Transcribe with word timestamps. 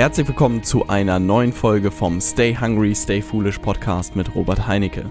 Herzlich 0.00 0.28
willkommen 0.28 0.62
zu 0.62 0.88
einer 0.88 1.18
neuen 1.18 1.52
Folge 1.52 1.90
vom 1.90 2.22
Stay 2.22 2.56
Hungry, 2.58 2.94
Stay 2.94 3.20
Foolish 3.20 3.58
Podcast 3.58 4.16
mit 4.16 4.34
Robert 4.34 4.66
Heinecke. 4.66 5.10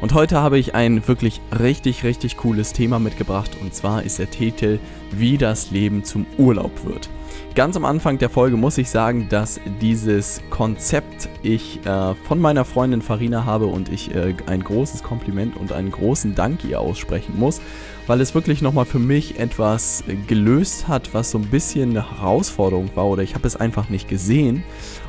Und 0.00 0.14
heute 0.14 0.40
habe 0.40 0.58
ich 0.58 0.74
ein 0.74 1.06
wirklich 1.06 1.42
richtig, 1.60 2.04
richtig 2.04 2.38
cooles 2.38 2.72
Thema 2.72 2.98
mitgebracht 2.98 3.50
und 3.60 3.74
zwar 3.74 4.02
ist 4.02 4.18
der 4.18 4.30
Titel 4.30 4.78
Wie 5.10 5.36
das 5.36 5.72
Leben 5.72 6.04
zum 6.04 6.24
Urlaub 6.38 6.86
wird. 6.86 7.10
Ganz 7.54 7.76
am 7.76 7.84
Anfang 7.84 8.18
der 8.18 8.30
Folge 8.30 8.56
muss 8.56 8.78
ich 8.78 8.88
sagen, 8.90 9.28
dass 9.28 9.60
dieses 9.80 10.40
Konzept 10.50 11.28
ich 11.42 11.84
äh, 11.84 12.14
von 12.14 12.40
meiner 12.40 12.64
Freundin 12.64 13.02
Farina 13.02 13.44
habe 13.44 13.66
und 13.66 13.88
ich 13.88 14.14
äh, 14.14 14.34
ein 14.46 14.62
großes 14.62 15.02
Kompliment 15.02 15.56
und 15.56 15.72
einen 15.72 15.90
großen 15.90 16.36
Dank 16.36 16.64
ihr 16.64 16.80
aussprechen 16.80 17.36
muss, 17.36 17.60
weil 18.06 18.20
es 18.20 18.34
wirklich 18.34 18.62
nochmal 18.62 18.84
für 18.84 19.00
mich 19.00 19.40
etwas 19.40 20.04
gelöst 20.28 20.86
hat, 20.86 21.12
was 21.12 21.32
so 21.32 21.38
ein 21.38 21.46
bisschen 21.46 21.90
eine 21.90 22.18
Herausforderung 22.18 22.90
war 22.94 23.06
oder 23.06 23.22
ich 23.22 23.34
habe 23.34 23.46
es 23.48 23.56
einfach 23.56 23.88
nicht 23.88 24.08
gesehen. 24.08 24.62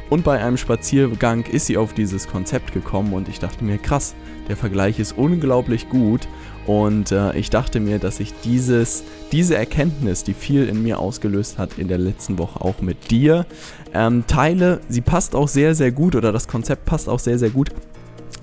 Und 0.09 0.26
bei 0.26 0.43
einem 0.43 0.57
Spaziergang 0.57 1.45
ist 1.45 1.68
sie 1.68 1.77
auf 1.77 1.93
dieses 1.93 2.27
Konzept 2.27 2.73
gekommen 2.73 3.13
und 3.13 3.29
ich 3.29 3.40
dachte 3.40 3.63
mir, 3.63 3.77
krass, 3.77 4.13
der 4.49 4.57
Vergleich 4.57 4.99
ist 4.99 5.18
unglaublich 5.18 5.88
gut. 5.88 6.27
Und 6.67 7.11
äh, 7.11 7.35
ich 7.35 7.49
dachte 7.49 7.79
mir, 7.79 7.99
dass 7.99 8.20
ich 8.20 8.33
dieses, 8.43 9.03
diese 9.31 9.57
Erkenntnis, 9.57 10.23
die 10.23 10.33
viel 10.33 10.67
in 10.67 10.84
mir 10.84 10.99
ausgelöst 10.99 11.57
hat, 11.57 11.77
in 11.77 11.87
der 11.87 11.97
letzten 11.97 12.37
Woche 12.37 12.61
auch 12.61 12.81
mit 12.81 13.09
dir 13.09 13.45
ähm, 13.93 14.25
teile. 14.27 14.79
Sie 14.87 15.01
passt 15.01 15.35
auch 15.35 15.47
sehr, 15.47 15.73
sehr 15.75 15.91
gut 15.91 16.15
oder 16.15 16.31
das 16.31 16.47
Konzept 16.47 16.85
passt 16.85 17.09
auch 17.09 17.20
sehr, 17.20 17.39
sehr 17.39 17.49
gut 17.49 17.71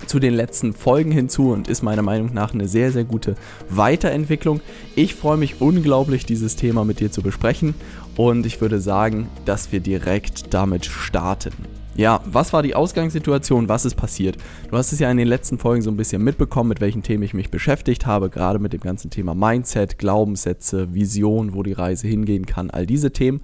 zu 0.05 0.19
den 0.19 0.33
letzten 0.33 0.73
Folgen 0.73 1.11
hinzu 1.11 1.51
und 1.51 1.67
ist 1.67 1.83
meiner 1.83 2.01
Meinung 2.01 2.33
nach 2.33 2.53
eine 2.53 2.67
sehr, 2.67 2.91
sehr 2.91 3.03
gute 3.03 3.35
Weiterentwicklung. 3.69 4.59
Ich 4.95 5.13
freue 5.13 5.37
mich 5.37 5.61
unglaublich, 5.61 6.25
dieses 6.25 6.55
Thema 6.55 6.83
mit 6.83 6.99
dir 6.99 7.11
zu 7.11 7.21
besprechen 7.21 7.75
und 8.17 8.45
ich 8.45 8.59
würde 8.59 8.79
sagen, 8.79 9.27
dass 9.45 9.71
wir 9.71 9.79
direkt 9.79 10.53
damit 10.53 10.85
starten. 10.85 11.78
Ja, 11.95 12.21
was 12.25 12.53
war 12.53 12.63
die 12.63 12.75
Ausgangssituation? 12.75 13.67
Was 13.67 13.83
ist 13.83 13.95
passiert? 13.95 14.37
Du 14.69 14.77
hast 14.77 14.93
es 14.93 14.99
ja 14.99 15.11
in 15.11 15.17
den 15.17 15.27
letzten 15.27 15.57
Folgen 15.57 15.81
so 15.81 15.91
ein 15.91 15.97
bisschen 15.97 16.23
mitbekommen, 16.23 16.69
mit 16.69 16.79
welchen 16.81 17.03
Themen 17.03 17.23
ich 17.23 17.33
mich 17.33 17.51
beschäftigt 17.51 18.05
habe, 18.05 18.29
gerade 18.29 18.59
mit 18.59 18.73
dem 18.73 18.79
ganzen 18.79 19.09
Thema 19.09 19.35
Mindset, 19.35 19.97
Glaubenssätze, 19.97 20.93
Vision, 20.93 21.53
wo 21.53 21.63
die 21.63 21.73
Reise 21.73 22.07
hingehen 22.07 22.45
kann, 22.45 22.69
all 22.69 22.85
diese 22.85 23.11
Themen. 23.11 23.41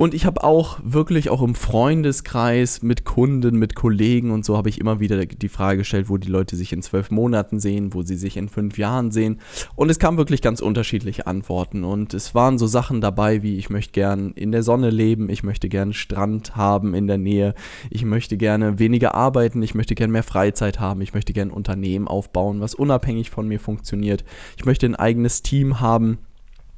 Und 0.00 0.14
ich 0.14 0.26
habe 0.26 0.44
auch 0.44 0.78
wirklich 0.84 1.28
auch 1.28 1.42
im 1.42 1.56
Freundeskreis 1.56 2.82
mit 2.82 3.04
Kunden, 3.04 3.58
mit 3.58 3.74
Kollegen 3.74 4.30
und 4.30 4.44
so 4.44 4.56
habe 4.56 4.68
ich 4.68 4.80
immer 4.80 5.00
wieder 5.00 5.26
die 5.26 5.48
Frage 5.48 5.78
gestellt, 5.78 6.08
wo 6.08 6.18
die 6.18 6.28
Leute 6.28 6.54
sich 6.54 6.72
in 6.72 6.82
zwölf 6.82 7.10
Monaten 7.10 7.58
sehen, 7.58 7.92
wo 7.94 8.02
sie 8.02 8.14
sich 8.14 8.36
in 8.36 8.48
fünf 8.48 8.78
Jahren 8.78 9.10
sehen. 9.10 9.40
Und 9.74 9.90
es 9.90 9.98
kamen 9.98 10.16
wirklich 10.16 10.40
ganz 10.40 10.60
unterschiedliche 10.60 11.26
Antworten. 11.26 11.82
Und 11.82 12.14
es 12.14 12.32
waren 12.32 12.58
so 12.58 12.68
Sachen 12.68 13.00
dabei 13.00 13.42
wie, 13.42 13.56
ich 13.56 13.70
möchte 13.70 13.90
gern 13.90 14.30
in 14.34 14.52
der 14.52 14.62
Sonne 14.62 14.90
leben, 14.90 15.28
ich 15.30 15.42
möchte 15.42 15.68
gern 15.68 15.92
Strand 15.92 16.54
haben 16.54 16.94
in 16.94 17.08
der 17.08 17.18
Nähe, 17.18 17.56
ich 17.90 18.04
möchte 18.04 18.36
gerne 18.36 18.78
weniger 18.78 19.16
arbeiten, 19.16 19.60
ich 19.62 19.74
möchte 19.74 19.96
gern 19.96 20.12
mehr 20.12 20.22
Freizeit 20.22 20.78
haben, 20.78 21.00
ich 21.00 21.12
möchte 21.12 21.32
gern 21.32 21.48
ein 21.48 21.52
Unternehmen 21.52 22.06
aufbauen, 22.06 22.60
was 22.60 22.76
unabhängig 22.76 23.30
von 23.30 23.48
mir 23.48 23.58
funktioniert. 23.58 24.24
Ich 24.56 24.64
möchte 24.64 24.86
ein 24.86 24.94
eigenes 24.94 25.42
Team 25.42 25.80
haben 25.80 26.18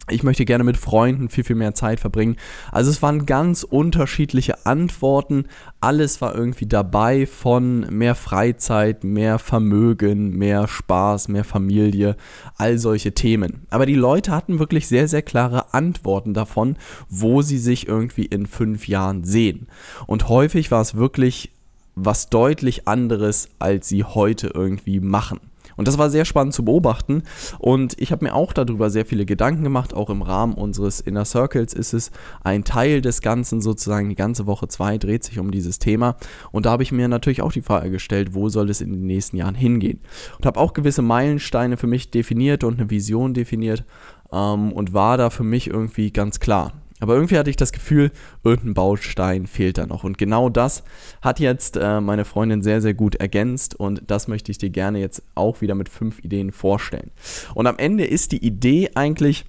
ich 0.09 0.23
möchte 0.23 0.45
gerne 0.45 0.65
mit 0.65 0.77
Freunden 0.77 1.29
viel, 1.29 1.45
viel 1.45 1.57
mehr 1.57 1.75
Zeit 1.75 2.01
verbringen. 2.01 2.37
Also 2.73 2.91
es 2.91 3.03
waren 3.03 3.27
ganz 3.27 3.63
unterschiedliche 3.63 4.67
Antworten. 4.67 5.45
Alles 5.81 6.21
war 6.21 6.35
irgendwie 6.35 6.67
dabei 6.67 7.27
von 7.27 7.81
mehr 7.91 8.15
Freizeit, 8.15 9.05
mehr 9.05 9.39
Vermögen, 9.39 10.37
mehr 10.37 10.69
Spaß, 10.69 11.29
mehr 11.29 11.45
Familie, 11.45 12.17
all 12.57 12.79
solche 12.79 13.13
Themen. 13.13 13.67
Aber 13.71 13.87
die 13.87 13.95
Leute 13.95 14.33
hatten 14.33 14.59
wirklich 14.59 14.89
sehr, 14.89 15.09
sehr 15.09 15.23
klare 15.23 15.75
Antworten 15.75 16.35
davon, 16.35 16.77
wo 17.09 17.43
sie 17.43 17.59
sich 17.59 17.87
irgendwie 17.87 18.25
in 18.27 18.47
fünf 18.47 18.89
Jahren 18.89 19.25
sehen. 19.25 19.69
Und 20.07 20.29
häufig 20.29 20.71
war 20.71 20.81
es 20.81 20.95
wirklich 20.95 21.51
was 21.95 22.31
deutlich 22.31 22.89
anderes, 22.89 23.49
als 23.59 23.89
sie 23.89 24.05
heute 24.05 24.49
irgendwie 24.55 25.01
machen. 25.01 25.41
Und 25.81 25.89
das 25.89 25.97
war 25.97 26.11
sehr 26.11 26.27
spannend 26.27 26.53
zu 26.53 26.63
beobachten. 26.63 27.23
Und 27.59 27.99
ich 27.99 28.13
habe 28.13 28.27
mir 28.27 28.35
auch 28.35 28.53
darüber 28.53 28.91
sehr 28.91 29.07
viele 29.07 29.25
Gedanken 29.25 29.65
gemacht. 29.65 29.95
Auch 29.95 30.11
im 30.11 30.21
Rahmen 30.21 30.53
unseres 30.53 31.01
Inner 31.01 31.25
Circles 31.25 31.73
ist 31.73 31.95
es 31.95 32.11
ein 32.45 32.65
Teil 32.65 33.01
des 33.01 33.23
Ganzen, 33.23 33.63
sozusagen 33.63 34.11
die 34.11 34.15
ganze 34.15 34.47
Woche 34.47 34.69
zwei 34.69 34.99
dreht 34.99 35.25
sich 35.25 35.39
um 35.39 35.51
dieses 35.51 35.79
Thema. 35.79 36.17
Und 36.53 36.67
da 36.67 36.73
habe 36.73 36.83
ich 36.83 36.93
mir 36.93 37.09
natürlich 37.09 37.41
auch 37.41 37.53
die 37.53 37.63
Frage 37.63 37.91
gestellt, 37.91 38.35
wo 38.35 38.51
soll 38.51 38.69
es 38.69 38.83
in 38.83 38.93
den 38.93 39.07
nächsten 39.07 39.39
Jahren 39.39 39.55
hingehen? 39.55 40.01
Und 40.37 40.45
habe 40.45 40.61
auch 40.61 40.75
gewisse 40.75 41.01
Meilensteine 41.01 41.79
für 41.79 41.87
mich 41.87 42.11
definiert 42.11 42.63
und 42.63 42.79
eine 42.79 42.91
Vision 42.91 43.33
definiert. 43.33 43.87
Ähm, 44.31 44.73
und 44.73 44.93
war 44.93 45.17
da 45.17 45.31
für 45.31 45.45
mich 45.45 45.69
irgendwie 45.69 46.11
ganz 46.11 46.41
klar. 46.41 46.75
Aber 47.01 47.15
irgendwie 47.15 47.39
hatte 47.39 47.51
ich 47.51 47.57
das 47.57 47.73
Gefühl, 47.73 48.13
irgendein 48.45 48.75
Baustein 48.75 49.47
fehlt 49.47 49.79
da 49.79 49.87
noch. 49.87 50.05
Und 50.05 50.19
genau 50.19 50.49
das 50.49 50.85
hat 51.23 51.41
jetzt 51.41 51.77
äh, 51.77 52.01
meine 52.01 52.25
Freundin 52.25 52.63
sehr, 52.63 52.81
sehr 52.81 52.95
gut 52.95 53.17
ergänzt. 53.17 53.75
Und 53.75 54.03
das 54.07 54.29
möchte 54.29 54.53
ich 54.53 54.59
dir 54.59 54.71
gerne 54.71 55.01
jetzt 55.01 55.23
auch 55.35 55.61
wieder 55.61 55.75
mit 55.75 55.89
fünf 55.89 56.23
Ideen 56.23 56.53
vorstellen. 56.53 57.11
Und 57.55 57.67
am 57.67 57.79
Ende 57.79 58.05
ist 58.05 58.33
die 58.33 58.45
Idee 58.45 58.91
eigentlich, 58.95 59.47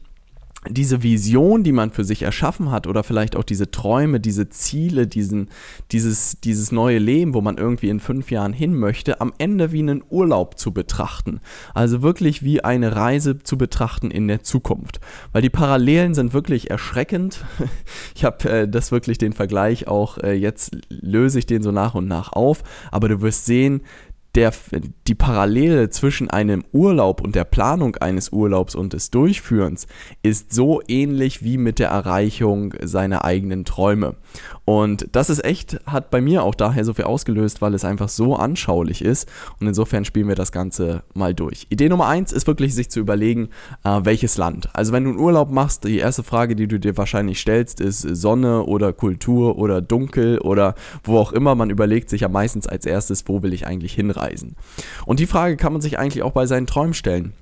diese 0.70 1.02
Vision, 1.02 1.64
die 1.64 1.72
man 1.72 1.90
für 1.90 2.04
sich 2.04 2.22
erschaffen 2.22 2.70
hat 2.70 2.86
oder 2.86 3.04
vielleicht 3.04 3.36
auch 3.36 3.44
diese 3.44 3.72
Träume, 3.72 4.20
diese 4.20 4.50
Ziele, 4.50 5.08
diesen, 5.08 5.50
dieses, 5.92 6.40
dieses 6.40 6.72
neue 6.72 7.00
Leben, 7.00 7.34
wo 7.34 7.42
man 7.42 7.58
irgendwie 7.58 7.90
in 7.90 8.00
fünf 8.00 8.30
Jahren 8.30 8.54
hin 8.54 8.76
möchte, 8.76 9.22
am 9.22 9.34
Ende 9.40 9.72
wie 9.72 9.80
einen 9.80 10.04
Urlaub 10.10 10.60
zu 10.60 10.72
betrachten. 10.72 11.40
Also 11.74 12.04
wirklich 12.04 12.44
wie 12.44 12.64
eine 12.64 12.96
Reise 12.96 13.40
zu 13.40 13.58
betrachten 13.58 14.12
in 14.12 14.28
der 14.28 14.44
Zukunft. 14.44 15.00
Weil 15.32 15.42
die 15.42 15.50
Parallelen 15.50 16.14
sind 16.14 16.34
wirklich 16.34 16.70
erschreckend. 16.70 17.44
Ich 18.16 18.26
habe 18.26 18.50
äh, 18.50 18.68
das 18.68 18.92
wirklich 18.92 19.18
den 19.18 19.34
Vergleich 19.34 19.88
auch, 19.88 20.18
äh, 20.18 20.34
jetzt 20.34 20.78
löse 20.90 21.40
ich 21.40 21.46
den 21.46 21.64
so 21.64 21.72
nach 21.72 21.96
und 21.96 22.08
nach 22.08 22.34
auf, 22.34 22.64
aber 22.92 23.10
du 23.10 23.22
wirst 23.22 23.46
sehen, 23.46 23.82
der, 24.36 24.54
die 25.08 25.16
Parallele 25.16 25.90
zwischen 25.90 26.30
einem 26.30 26.64
Urlaub 26.72 27.22
und 27.22 27.36
der 27.36 27.44
Planung 27.44 27.98
eines 27.98 28.32
Urlaubs 28.32 28.76
und 28.76 28.94
des 28.94 29.12
Durchführens 29.12 29.88
ist 30.24 30.54
so 30.54 30.82
ähnlich 30.88 31.44
wie 31.44 31.58
mit 31.58 31.80
der 31.80 31.90
Erreichung 31.90 32.74
seiner 32.82 33.26
eigenen 33.26 33.66
Träume. 33.66 34.16
Und 34.72 35.10
das 35.12 35.30
ist 35.30 35.44
echt, 35.44 35.82
hat 35.86 36.12
bei 36.12 36.22
mir 36.22 36.44
auch 36.44 36.56
daher 36.56 36.86
so 36.86 36.94
viel 36.94 37.04
ausgelöst, 37.04 37.62
weil 37.62 37.74
es 37.74 37.84
einfach 37.84 38.08
so 38.08 38.38
anschaulich 38.38 39.04
ist. 39.04 39.30
Und 39.60 39.68
insofern 39.68 40.06
spielen 40.06 40.30
wir 40.30 40.36
das 40.36 40.54
Ganze 40.54 41.04
mal 41.14 41.34
durch. 41.34 41.68
Idee 41.68 41.90
Nummer 41.90 42.08
eins 42.08 42.32
ist 42.32 42.48
wirklich, 42.48 42.74
sich 42.74 42.90
zu 42.90 43.02
überlegen, 43.02 43.50
äh, 43.84 44.00
welches 44.04 44.38
Land. 44.38 44.70
Also 44.72 44.94
wenn 44.94 45.04
du 45.04 45.10
einen 45.10 45.20
Urlaub 45.20 45.52
machst, 45.52 45.84
die 45.84 45.98
erste 45.98 46.24
Frage, 46.24 46.56
die 46.56 46.68
du 46.68 46.80
dir 46.80 46.96
wahrscheinlich 46.96 47.42
stellst, 47.42 47.82
ist 47.82 48.00
Sonne 48.00 48.64
oder 48.64 48.94
Kultur 48.94 49.58
oder 49.58 49.82
Dunkel 49.82 50.40
oder 50.40 50.76
wo 51.04 51.18
auch 51.18 51.34
immer. 51.34 51.54
Man 51.54 51.70
überlegt 51.70 52.10
sich 52.10 52.22
ja 52.22 52.30
meistens 52.30 52.66
als 52.66 52.86
erstes, 52.86 53.28
wo 53.28 53.44
will 53.44 53.52
ich 53.52 53.68
eigentlich 53.68 53.94
hinreisen. 53.94 54.56
Und 55.06 55.20
die 55.20 55.28
Frage 55.28 55.58
kann 55.58 55.74
man 55.74 55.82
sich 55.82 56.00
eigentlich 56.00 56.24
auch 56.24 56.32
bei 56.32 56.46
seinen 56.46 56.66
Träumen 56.66 56.94
stellen 56.94 57.34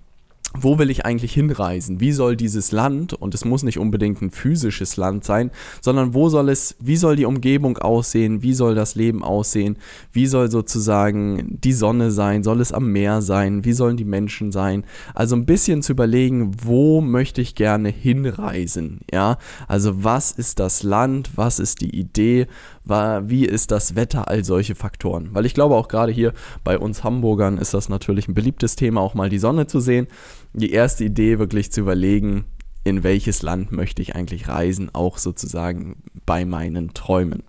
wo 0.58 0.80
will 0.80 0.90
ich 0.90 1.06
eigentlich 1.06 1.34
hinreisen? 1.34 2.00
Wie 2.00 2.12
soll 2.12 2.36
dieses 2.36 2.72
Land, 2.72 3.14
und 3.14 3.36
es 3.36 3.46
muss 3.46 3.62
nicht 3.64 3.78
unbedingt 3.78 4.22
ein 4.22 4.32
physisches 4.32 4.98
Land 4.98 5.24
sein, 5.24 5.52
sondern 5.80 6.14
wo 6.14 6.30
soll 6.30 6.50
es, 6.50 6.76
wie 6.80 6.98
soll 6.98 7.16
die 7.16 7.26
Umgebung 7.26 7.78
aussehen? 7.78 8.42
Wie 8.42 8.54
soll 8.54 8.74
das 8.74 8.96
Leben 8.96 9.24
aussehen? 9.24 9.78
Wie 10.12 10.26
soll 10.26 10.50
sozusagen 10.50 11.60
die 11.64 11.74
Sonne 11.74 12.10
sein? 12.10 12.44
Soll 12.44 12.62
es 12.62 12.72
am 12.72 12.92
Meer 12.92 13.22
sein? 13.22 13.64
Wie 13.64 13.74
sollen 13.74 13.98
die 13.98 14.06
Menschen 14.06 14.52
sein? 14.52 14.86
Also 15.14 15.36
ein 15.36 15.46
bisschen 15.46 15.84
zu 15.84 15.92
überlegen, 15.92 16.52
wo 16.64 17.00
möchte 17.00 17.42
ich 17.42 17.54
gerne 17.54 17.90
hinreisen? 17.90 19.02
Ja, 19.12 19.38
also 19.68 20.04
was 20.04 20.32
ist 20.32 20.60
das 20.60 20.82
Land? 20.82 21.32
Was 21.36 21.60
ist 21.60 21.82
die 21.82 21.96
Idee? 21.96 22.48
Wie 22.90 23.46
ist 23.46 23.72
das 23.72 23.96
Wetter, 23.96 24.28
all 24.28 24.44
solche 24.44 24.76
Faktoren. 24.76 25.30
Weil 25.34 25.46
ich 25.46 25.54
glaube, 25.54 25.76
auch 25.76 25.88
gerade 25.88 26.12
hier 26.12 26.34
bei 26.64 26.78
uns 26.78 27.04
Hamburgern 27.04 27.58
ist 27.58 27.74
das 27.74 27.90
natürlich 27.90 28.28
ein 28.28 28.34
beliebtes 28.34 28.76
Thema, 28.76 29.02
auch 29.02 29.14
mal 29.14 29.30
die 29.30 29.40
Sonne 29.40 29.68
zu 29.68 29.80
sehen. 29.80 30.08
Die 30.54 30.72
erste 30.72 31.04
Idee 31.04 31.40
wirklich 31.40 31.72
zu 31.72 31.82
überlegen, 31.82 32.46
in 32.84 33.04
welches 33.04 33.42
Land 33.42 33.72
möchte 33.72 34.02
ich 34.02 34.16
eigentlich 34.16 34.48
reisen, 34.48 34.90
auch 34.94 35.18
sozusagen 35.18 36.04
bei 36.26 36.46
meinen 36.46 36.94
Träumen. 36.94 37.44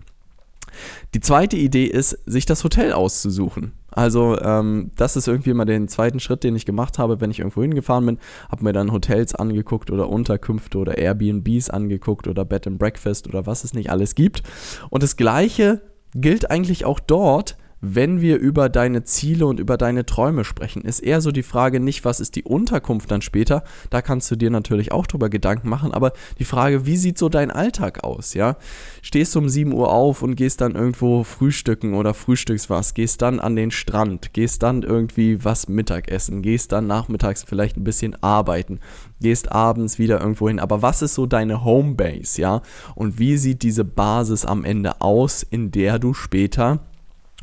Die 1.13 1.19
zweite 1.19 1.57
Idee 1.57 1.85
ist, 1.85 2.17
sich 2.25 2.45
das 2.45 2.63
Hotel 2.63 2.93
auszusuchen. 2.93 3.73
Also 3.91 4.39
ähm, 4.39 4.91
das 4.95 5.17
ist 5.17 5.27
irgendwie 5.27 5.53
mal 5.53 5.65
den 5.65 5.89
zweiten 5.89 6.19
Schritt, 6.19 6.43
den 6.43 6.55
ich 6.55 6.65
gemacht 6.65 6.97
habe, 6.97 7.19
wenn 7.19 7.29
ich 7.29 7.39
irgendwo 7.39 7.61
hingefahren 7.61 8.05
bin, 8.05 8.19
habe 8.49 8.63
mir 8.63 8.73
dann 8.73 8.93
Hotels 8.93 9.35
angeguckt 9.35 9.91
oder 9.91 10.09
Unterkünfte 10.09 10.77
oder 10.77 10.97
Airbnbs 10.97 11.69
angeguckt 11.69 12.27
oder 12.27 12.45
Bed 12.45 12.67
and 12.67 12.79
Breakfast 12.79 13.27
oder 13.27 13.45
was 13.45 13.65
es 13.65 13.73
nicht 13.73 13.89
alles 13.89 14.15
gibt. 14.15 14.43
Und 14.89 15.03
das 15.03 15.17
gleiche 15.17 15.81
gilt 16.13 16.49
eigentlich 16.49 16.85
auch 16.85 16.99
dort, 16.99 17.57
wenn 17.81 18.21
wir 18.21 18.37
über 18.37 18.69
deine 18.69 19.03
Ziele 19.03 19.47
und 19.47 19.59
über 19.59 19.75
deine 19.75 20.05
Träume 20.05 20.45
sprechen, 20.45 20.83
ist 20.83 20.99
eher 20.99 21.19
so 21.19 21.31
die 21.31 21.43
Frage 21.43 21.79
nicht, 21.79 22.05
was 22.05 22.19
ist 22.19 22.35
die 22.35 22.43
Unterkunft 22.43 23.09
dann 23.09 23.23
später, 23.23 23.63
da 23.89 24.01
kannst 24.03 24.29
du 24.29 24.35
dir 24.35 24.51
natürlich 24.51 24.91
auch 24.91 25.07
drüber 25.07 25.29
Gedanken 25.29 25.67
machen, 25.67 25.91
aber 25.91 26.13
die 26.37 26.45
Frage, 26.45 26.85
wie 26.85 26.95
sieht 26.95 27.17
so 27.17 27.27
dein 27.27 27.49
Alltag 27.49 28.03
aus, 28.03 28.35
ja? 28.35 28.57
Stehst 29.01 29.33
du 29.33 29.39
um 29.39 29.49
7 29.49 29.73
Uhr 29.73 29.91
auf 29.91 30.21
und 30.21 30.35
gehst 30.35 30.61
dann 30.61 30.75
irgendwo 30.75 31.23
frühstücken 31.23 31.95
oder 31.95 32.13
frühstückst 32.13 32.69
was, 32.69 32.93
gehst 32.93 33.21
dann 33.23 33.39
an 33.39 33.55
den 33.55 33.71
Strand, 33.71 34.33
gehst 34.33 34.61
dann 34.61 34.83
irgendwie 34.83 35.43
was 35.43 35.67
Mittagessen, 35.67 36.43
gehst 36.43 36.71
dann 36.71 36.85
nachmittags 36.85 37.43
vielleicht 37.43 37.77
ein 37.77 37.83
bisschen 37.83 38.15
arbeiten, 38.21 38.79
gehst 39.19 39.51
abends 39.51 39.97
wieder 39.97 40.19
irgendwo 40.21 40.47
hin, 40.47 40.59
aber 40.59 40.83
was 40.83 41.01
ist 41.01 41.15
so 41.15 41.25
deine 41.25 41.65
Homebase, 41.65 42.41
ja? 42.41 42.61
Und 42.93 43.17
wie 43.17 43.37
sieht 43.37 43.63
diese 43.63 43.85
Basis 43.85 44.45
am 44.45 44.65
Ende 44.65 45.01
aus, 45.01 45.41
in 45.41 45.71
der 45.71 45.97
du 45.97 46.13
später 46.13 46.79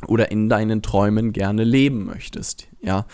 oder 0.07 0.31
in 0.31 0.49
deinen 0.49 0.81
Träumen 0.81 1.33
gerne 1.33 1.63
leben 1.63 2.05
möchtest. 2.05 2.67
Ja, 2.81 3.05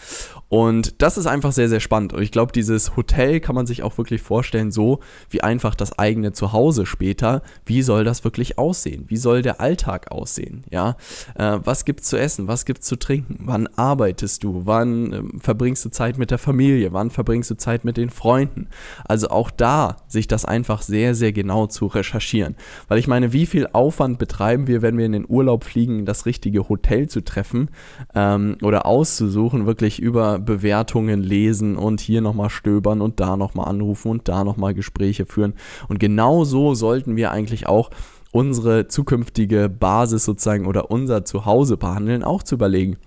und 0.48 1.02
das 1.02 1.18
ist 1.18 1.26
einfach 1.26 1.52
sehr, 1.52 1.70
sehr 1.70 1.80
spannend. 1.80 2.14
Und 2.14 2.22
ich 2.22 2.32
glaube, 2.32 2.52
dieses 2.52 2.96
Hotel 2.96 3.40
kann 3.40 3.56
man 3.56 3.66
sich 3.66 3.82
auch 3.82 3.98
wirklich 3.98 4.22
vorstellen, 4.22 4.72
so 4.72 5.00
wie 5.32 5.42
einfach 5.42 5.74
das 5.74 5.98
eigene 5.98 6.34
Zuhause 6.34 6.86
später. 6.86 7.42
Wie 7.66 7.82
soll 7.82 8.04
das 8.04 8.24
wirklich 8.24 8.60
aussehen? 8.60 9.06
Wie 9.08 9.18
soll 9.18 9.42
der 9.42 9.60
Alltag 9.60 10.12
aussehen? 10.12 10.64
Ja, 10.70 10.98
äh, 11.34 11.58
was 11.64 11.84
gibt's 11.84 12.10
zu 12.10 12.18
essen? 12.18 12.48
Was 12.48 12.66
gibt's 12.66 12.86
zu 12.86 12.96
trinken? 12.96 13.40
Wann 13.42 13.68
arbeitest 13.76 14.44
du? 14.44 14.62
Wann 14.66 15.14
äh, 15.14 15.24
verbringst 15.40 15.84
du 15.84 15.90
Zeit 15.90 16.20
mit 16.20 16.30
der 16.30 16.38
Familie? 16.38 16.94
Wann 16.94 17.10
verbringst 17.10 17.50
du 17.50 17.58
Zeit 17.58 17.84
mit 17.84 17.98
den 17.98 18.12
Freunden? 18.12 18.68
Also 19.04 19.30
auch 19.30 19.50
da 19.50 19.98
sich 20.08 20.28
das 20.28 20.46
einfach 20.46 20.84
sehr, 20.84 21.16
sehr 21.16 21.34
genau 21.34 21.66
zu 21.66 21.88
recherchieren. 21.88 22.56
Weil 22.88 23.00
ich 23.00 23.08
meine, 23.08 23.34
wie 23.34 23.48
viel 23.48 23.68
Aufwand 23.74 24.20
betreiben 24.20 24.68
wir, 24.68 24.84
wenn 24.84 24.98
wir 25.00 25.08
in 25.08 25.14
den 25.14 25.26
Urlaub 25.28 25.64
fliegen, 25.64 26.06
das 26.06 26.28
richtige 26.28 26.70
Hotel 26.70 27.10
zu 27.10 27.22
treffen 27.24 27.70
ähm, 28.14 28.58
oder 28.62 28.86
auszusuchen? 28.86 29.55
Versuchen 29.56 29.68
wirklich 29.68 30.02
über 30.02 30.40
Bewertungen 30.40 31.22
lesen 31.22 31.78
und 31.78 32.02
hier 32.02 32.22
nochmal 32.22 32.50
stöbern 32.50 33.02
und 33.02 33.20
da 33.20 33.38
nochmal 33.38 33.70
anrufen 33.70 34.12
und 34.12 34.28
da 34.28 34.44
nochmal 34.44 34.74
Gespräche 34.74 35.26
führen. 35.26 35.54
Und 35.88 36.00
genau 36.00 36.44
so 36.44 36.76
sollten 36.76 37.16
wir 37.16 37.32
eigentlich 37.32 37.68
auch 37.68 37.90
unsere 38.32 38.88
zukünftige 38.88 39.70
Basis 39.70 40.26
sozusagen 40.26 40.66
oder 40.66 40.92
unser 40.92 41.24
Zuhause 41.24 41.78
behandeln, 41.78 42.24
auch 42.24 42.44
zu 42.44 42.56
überlegen, 42.56 42.98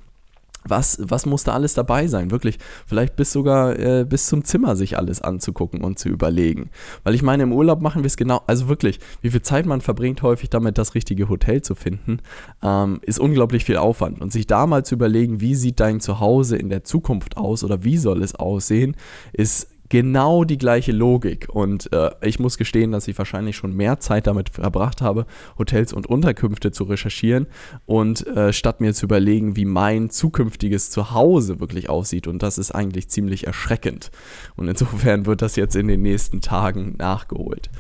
was, 0.68 0.98
was 1.02 1.26
muss 1.26 1.44
da 1.44 1.52
alles 1.52 1.74
dabei 1.74 2.06
sein? 2.06 2.30
Wirklich, 2.30 2.58
vielleicht 2.86 3.16
bis 3.16 3.32
sogar 3.32 3.78
äh, 3.78 4.04
bis 4.08 4.26
zum 4.26 4.44
Zimmer 4.44 4.76
sich 4.76 4.96
alles 4.96 5.20
anzugucken 5.20 5.82
und 5.82 5.98
zu 5.98 6.08
überlegen. 6.08 6.70
Weil 7.04 7.14
ich 7.14 7.22
meine, 7.22 7.42
im 7.44 7.52
Urlaub 7.52 7.80
machen 7.80 8.02
wir 8.02 8.06
es 8.06 8.16
genau, 8.16 8.42
also 8.46 8.68
wirklich, 8.68 9.00
wie 9.22 9.30
viel 9.30 9.42
Zeit 9.42 9.66
man 9.66 9.80
verbringt 9.80 10.22
häufig 10.22 10.50
damit, 10.50 10.78
das 10.78 10.94
richtige 10.94 11.28
Hotel 11.28 11.62
zu 11.62 11.74
finden, 11.74 12.18
ähm, 12.62 13.00
ist 13.02 13.18
unglaublich 13.18 13.64
viel 13.64 13.76
Aufwand. 13.76 14.20
Und 14.20 14.32
sich 14.32 14.46
da 14.46 14.66
mal 14.66 14.84
zu 14.84 14.94
überlegen, 14.94 15.40
wie 15.40 15.54
sieht 15.54 15.80
dein 15.80 16.00
Zuhause 16.00 16.56
in 16.56 16.68
der 16.68 16.84
Zukunft 16.84 17.36
aus 17.36 17.64
oder 17.64 17.84
wie 17.84 17.98
soll 17.98 18.22
es 18.22 18.34
aussehen, 18.34 18.96
ist 19.32 19.68
genau 19.88 20.44
die 20.44 20.58
gleiche 20.58 20.93
Logik. 20.93 21.49
Und 21.50 21.93
äh, 21.93 22.11
ich 22.23 22.38
muss 22.38 22.58
gestehen, 22.58 22.93
dass 22.93 23.08
ich 23.08 23.17
wahrscheinlich 23.19 23.56
schon 23.56 23.75
mehr 23.75 24.00
Zeit 24.00 24.26
damit 24.26 24.50
verbracht 24.50 25.00
habe, 25.00 25.26
Hotels 25.58 25.93
und 25.93 26.06
Unterkünfte 26.06 26.73
zu 26.73 26.85
recherchieren 26.85 27.46
und 27.87 28.26
äh, 28.26 28.52
statt 28.52 28.81
mir 28.81 28.94
zu 28.94 29.06
überlegen, 29.06 29.56
wie 29.56 29.64
mein 29.64 30.11
zukünftiges 30.11 30.90
Zuhause 30.90 31.61
wirklich 31.61 31.88
aussieht. 31.88 32.26
Und 32.26 32.43
das 32.43 32.58
ist 32.58 32.73
eigentlich 32.73 33.08
ziemlich 33.08 33.46
erschreckend. 33.46 34.11
Und 34.56 34.69
insofern 34.69 35.26
wird 35.26 35.43
das 35.43 35.56
jetzt 35.56 35.76
in 35.76 35.88
den 35.88 36.02
nächsten 36.02 36.40
Tagen 36.40 36.94
nachgeholt. 36.99 37.70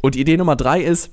Und 0.00 0.16
Idee 0.16 0.36
Nummer 0.36 0.56
drei 0.56 0.80
ist, 0.82 1.10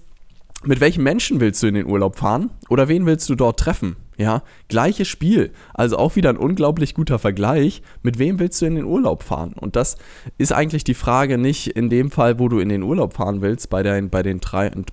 mit 0.63 0.81
welchen 0.81 1.03
Menschen 1.03 1.39
willst 1.39 1.63
du 1.63 1.67
in 1.67 1.75
den 1.75 1.85
Urlaub 1.85 2.17
fahren 2.17 2.49
oder 2.69 2.87
wen 2.87 3.05
willst 3.05 3.29
du 3.29 3.35
dort 3.35 3.59
treffen? 3.59 3.95
Ja, 4.17 4.43
gleiches 4.67 5.07
Spiel. 5.07 5.53
Also 5.73 5.97
auch 5.97 6.17
wieder 6.17 6.29
ein 6.29 6.35
unglaublich 6.35 6.93
guter 6.93 7.19
Vergleich. 7.19 7.81
Mit 8.03 8.19
wem 8.19 8.37
willst 8.37 8.61
du 8.61 8.65
in 8.65 8.75
den 8.75 8.83
Urlaub 8.83 9.23
fahren? 9.23 9.53
Und 9.53 9.77
das 9.77 9.95
ist 10.37 10.51
eigentlich 10.51 10.83
die 10.83 10.93
Frage 10.93 11.37
nicht 11.37 11.67
in 11.67 11.89
dem 11.89 12.11
Fall, 12.11 12.37
wo 12.37 12.49
du 12.49 12.59
in 12.59 12.67
den 12.67 12.83
Urlaub 12.83 13.13
fahren 13.13 13.41
willst, 13.41 13.69
bei, 13.69 13.81
dein, 13.81 14.09
bei, 14.09 14.21
den, 14.21 14.41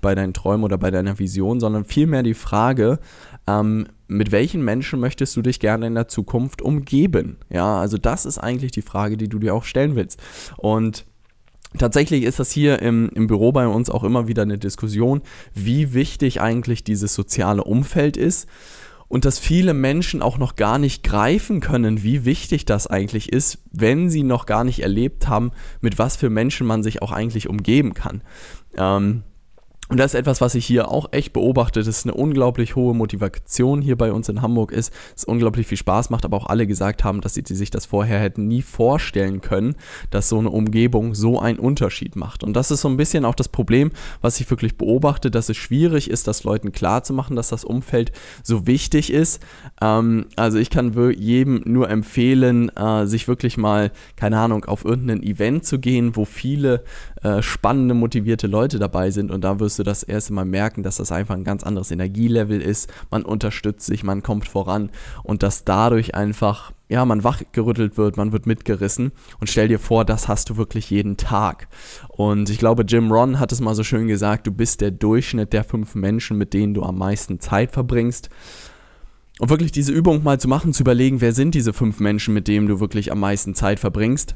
bei 0.00 0.14
deinen 0.14 0.32
Träumen 0.32 0.62
oder 0.62 0.78
bei 0.78 0.92
deiner 0.92 1.18
Vision, 1.18 1.58
sondern 1.58 1.84
vielmehr 1.84 2.22
die 2.22 2.34
Frage, 2.34 3.00
ähm, 3.48 3.88
mit 4.06 4.30
welchen 4.30 4.64
Menschen 4.64 5.00
möchtest 5.00 5.34
du 5.34 5.42
dich 5.42 5.58
gerne 5.58 5.88
in 5.88 5.96
der 5.96 6.06
Zukunft 6.06 6.62
umgeben? 6.62 7.38
Ja, 7.50 7.80
also 7.80 7.98
das 7.98 8.26
ist 8.26 8.38
eigentlich 8.38 8.70
die 8.70 8.82
Frage, 8.82 9.16
die 9.16 9.28
du 9.28 9.40
dir 9.40 9.56
auch 9.56 9.64
stellen 9.64 9.96
willst. 9.96 10.22
Und 10.56 11.04
Tatsächlich 11.78 12.24
ist 12.24 12.38
das 12.38 12.50
hier 12.50 12.80
im, 12.80 13.10
im 13.14 13.26
Büro 13.26 13.52
bei 13.52 13.66
uns 13.66 13.90
auch 13.90 14.04
immer 14.04 14.28
wieder 14.28 14.42
eine 14.42 14.58
Diskussion, 14.58 15.22
wie 15.54 15.94
wichtig 15.94 16.40
eigentlich 16.40 16.84
dieses 16.84 17.14
soziale 17.14 17.64
Umfeld 17.64 18.16
ist 18.16 18.48
und 19.08 19.24
dass 19.24 19.38
viele 19.38 19.74
Menschen 19.74 20.22
auch 20.22 20.38
noch 20.38 20.56
gar 20.56 20.78
nicht 20.78 21.02
greifen 21.02 21.60
können, 21.60 22.02
wie 22.02 22.24
wichtig 22.24 22.64
das 22.64 22.86
eigentlich 22.86 23.32
ist, 23.32 23.58
wenn 23.72 24.10
sie 24.10 24.22
noch 24.22 24.46
gar 24.46 24.64
nicht 24.64 24.80
erlebt 24.80 25.28
haben, 25.28 25.52
mit 25.80 25.98
was 25.98 26.16
für 26.16 26.30
Menschen 26.30 26.66
man 26.66 26.82
sich 26.82 27.02
auch 27.02 27.12
eigentlich 27.12 27.48
umgeben 27.48 27.94
kann. 27.94 28.22
Ähm, 28.76 29.22
und 29.88 29.98
das 29.98 30.14
ist 30.14 30.20
etwas, 30.20 30.40
was 30.40 30.56
ich 30.56 30.66
hier 30.66 30.90
auch 30.90 31.12
echt 31.12 31.32
beobachte, 31.32 31.82
dass 31.82 32.04
eine 32.04 32.14
unglaublich 32.14 32.74
hohe 32.74 32.94
Motivation 32.94 33.80
hier 33.80 33.96
bei 33.96 34.12
uns 34.12 34.28
in 34.28 34.42
Hamburg 34.42 34.72
ist, 34.72 34.92
es 35.14 35.24
unglaublich 35.24 35.68
viel 35.68 35.78
Spaß 35.78 36.10
macht, 36.10 36.24
aber 36.24 36.36
auch 36.36 36.46
alle 36.46 36.66
gesagt 36.66 37.04
haben, 37.04 37.20
dass 37.20 37.34
sie 37.34 37.44
sich 37.46 37.70
das 37.70 37.86
vorher 37.86 38.18
hätten 38.18 38.48
nie 38.48 38.62
vorstellen 38.62 39.40
können, 39.40 39.76
dass 40.10 40.28
so 40.28 40.38
eine 40.38 40.50
Umgebung 40.50 41.14
so 41.14 41.38
einen 41.38 41.60
Unterschied 41.60 42.16
macht. 42.16 42.42
Und 42.42 42.54
das 42.54 42.72
ist 42.72 42.80
so 42.80 42.88
ein 42.88 42.96
bisschen 42.96 43.24
auch 43.24 43.36
das 43.36 43.48
Problem, 43.48 43.92
was 44.20 44.40
ich 44.40 44.50
wirklich 44.50 44.76
beobachte, 44.76 45.30
dass 45.30 45.48
es 45.48 45.56
schwierig 45.56 46.10
ist, 46.10 46.26
das 46.26 46.42
Leuten 46.42 46.72
klarzumachen, 46.72 47.36
dass 47.36 47.50
das 47.50 47.64
Umfeld 47.64 48.10
so 48.42 48.66
wichtig 48.66 49.12
ist. 49.12 49.40
Ähm, 49.80 50.26
also 50.34 50.58
ich 50.58 50.70
kann 50.70 50.96
jedem 51.16 51.62
nur 51.64 51.88
empfehlen, 51.90 52.74
äh, 52.76 53.06
sich 53.06 53.28
wirklich 53.28 53.56
mal, 53.56 53.92
keine 54.16 54.38
Ahnung, 54.38 54.64
auf 54.64 54.84
irgendein 54.84 55.22
Event 55.22 55.64
zu 55.64 55.78
gehen, 55.78 56.16
wo 56.16 56.24
viele 56.24 56.82
äh, 57.22 57.40
spannende, 57.42 57.94
motivierte 57.94 58.46
Leute 58.48 58.78
dabei 58.78 59.10
sind 59.10 59.30
und 59.30 59.42
da 59.42 59.60
wirst 59.60 59.75
du 59.78 59.82
das 59.82 60.02
erste 60.02 60.32
Mal 60.32 60.44
merken, 60.44 60.82
dass 60.82 60.96
das 60.96 61.12
einfach 61.12 61.34
ein 61.34 61.44
ganz 61.44 61.62
anderes 61.62 61.90
Energielevel 61.90 62.60
ist. 62.60 62.92
Man 63.10 63.24
unterstützt 63.24 63.86
sich, 63.86 64.04
man 64.04 64.22
kommt 64.22 64.48
voran 64.48 64.90
und 65.22 65.42
dass 65.42 65.64
dadurch 65.64 66.14
einfach, 66.14 66.72
ja, 66.88 67.04
man 67.04 67.24
wachgerüttelt 67.24 67.96
wird, 67.96 68.16
man 68.16 68.32
wird 68.32 68.46
mitgerissen 68.46 69.12
und 69.40 69.48
stell 69.48 69.68
dir 69.68 69.78
vor, 69.78 70.04
das 70.04 70.28
hast 70.28 70.50
du 70.50 70.56
wirklich 70.56 70.90
jeden 70.90 71.16
Tag. 71.16 71.68
Und 72.08 72.50
ich 72.50 72.58
glaube, 72.58 72.84
Jim 72.86 73.10
Ron 73.10 73.38
hat 73.38 73.52
es 73.52 73.60
mal 73.60 73.74
so 73.74 73.84
schön 73.84 74.08
gesagt, 74.08 74.46
du 74.46 74.52
bist 74.52 74.80
der 74.80 74.90
Durchschnitt 74.90 75.52
der 75.52 75.64
fünf 75.64 75.94
Menschen, 75.94 76.38
mit 76.38 76.54
denen 76.54 76.74
du 76.74 76.82
am 76.82 76.98
meisten 76.98 77.40
Zeit 77.40 77.72
verbringst. 77.72 78.30
Und 79.38 79.50
wirklich 79.50 79.72
diese 79.72 79.92
Übung 79.92 80.22
mal 80.22 80.40
zu 80.40 80.48
machen, 80.48 80.72
zu 80.72 80.82
überlegen, 80.82 81.20
wer 81.20 81.32
sind 81.32 81.54
diese 81.54 81.74
fünf 81.74 82.00
Menschen, 82.00 82.32
mit 82.32 82.48
denen 82.48 82.66
du 82.66 82.80
wirklich 82.80 83.12
am 83.12 83.20
meisten 83.20 83.54
Zeit 83.54 83.78
verbringst 83.78 84.34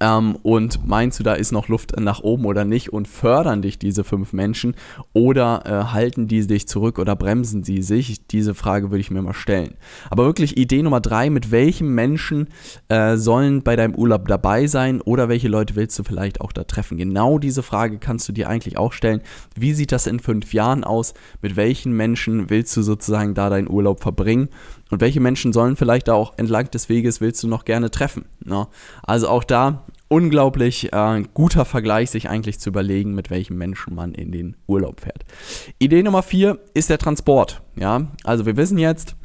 ähm, 0.00 0.36
und 0.42 0.86
meinst 0.86 1.18
du, 1.18 1.22
da 1.22 1.34
ist 1.34 1.52
noch 1.52 1.68
Luft 1.68 1.98
nach 1.98 2.20
oben 2.20 2.44
oder 2.44 2.64
nicht? 2.64 2.92
Und 2.92 3.08
fördern 3.08 3.62
dich 3.62 3.78
diese 3.78 4.04
fünf 4.04 4.32
Menschen 4.32 4.74
oder 5.12 5.62
äh, 5.64 5.92
halten 5.92 6.28
die 6.28 6.46
dich 6.46 6.68
zurück 6.68 6.98
oder 6.98 7.16
bremsen 7.16 7.62
sie 7.62 7.82
sich? 7.82 8.26
Diese 8.26 8.54
Frage 8.54 8.90
würde 8.90 9.00
ich 9.00 9.10
mir 9.10 9.22
mal 9.22 9.32
stellen. 9.32 9.74
Aber 10.10 10.24
wirklich 10.24 10.56
Idee 10.56 10.82
Nummer 10.82 11.00
drei, 11.00 11.30
mit 11.30 11.50
welchen 11.50 11.94
Menschen 11.94 12.48
äh, 12.88 13.16
sollen 13.16 13.62
bei 13.62 13.76
deinem 13.76 13.94
Urlaub 13.94 14.28
dabei 14.28 14.66
sein 14.66 15.00
oder 15.00 15.28
welche 15.28 15.48
Leute 15.48 15.76
willst 15.76 15.98
du 15.98 16.02
vielleicht 16.02 16.40
auch 16.40 16.52
da 16.52 16.64
treffen? 16.64 16.98
Genau 16.98 17.38
diese 17.38 17.62
Frage 17.62 17.98
kannst 17.98 18.28
du 18.28 18.32
dir 18.32 18.48
eigentlich 18.48 18.76
auch 18.76 18.92
stellen. 18.92 19.22
Wie 19.54 19.72
sieht 19.72 19.92
das 19.92 20.06
in 20.06 20.20
fünf 20.20 20.52
Jahren 20.52 20.84
aus? 20.84 21.14
Mit 21.40 21.56
welchen 21.56 21.92
Menschen 21.92 22.50
willst 22.50 22.76
du 22.76 22.82
sozusagen 22.82 23.34
da 23.34 23.48
deinen 23.48 23.70
Urlaub 23.70 24.02
verbringen? 24.02 24.48
Und 24.90 25.00
welche 25.00 25.20
Menschen 25.20 25.52
sollen 25.52 25.76
vielleicht 25.76 26.08
auch 26.08 26.34
entlang 26.36 26.70
des 26.70 26.88
Weges 26.88 27.20
willst 27.20 27.42
du 27.42 27.48
noch 27.48 27.64
gerne 27.64 27.90
treffen? 27.90 28.26
Ne? 28.44 28.68
Also 29.02 29.28
auch 29.28 29.44
da 29.44 29.84
unglaublich 30.08 30.92
äh, 30.92 31.22
guter 31.34 31.64
Vergleich, 31.64 32.10
sich 32.10 32.28
eigentlich 32.28 32.60
zu 32.60 32.70
überlegen, 32.70 33.14
mit 33.14 33.30
welchen 33.30 33.58
Menschen 33.58 33.94
man 33.94 34.14
in 34.14 34.30
den 34.30 34.56
Urlaub 34.66 35.00
fährt. 35.00 35.24
Idee 35.78 36.02
Nummer 36.02 36.22
vier 36.22 36.58
ist 36.74 36.90
der 36.90 36.98
Transport. 36.98 37.62
Ja, 37.74 38.06
also 38.22 38.46
wir 38.46 38.56
wissen 38.56 38.78
jetzt, 38.78 39.16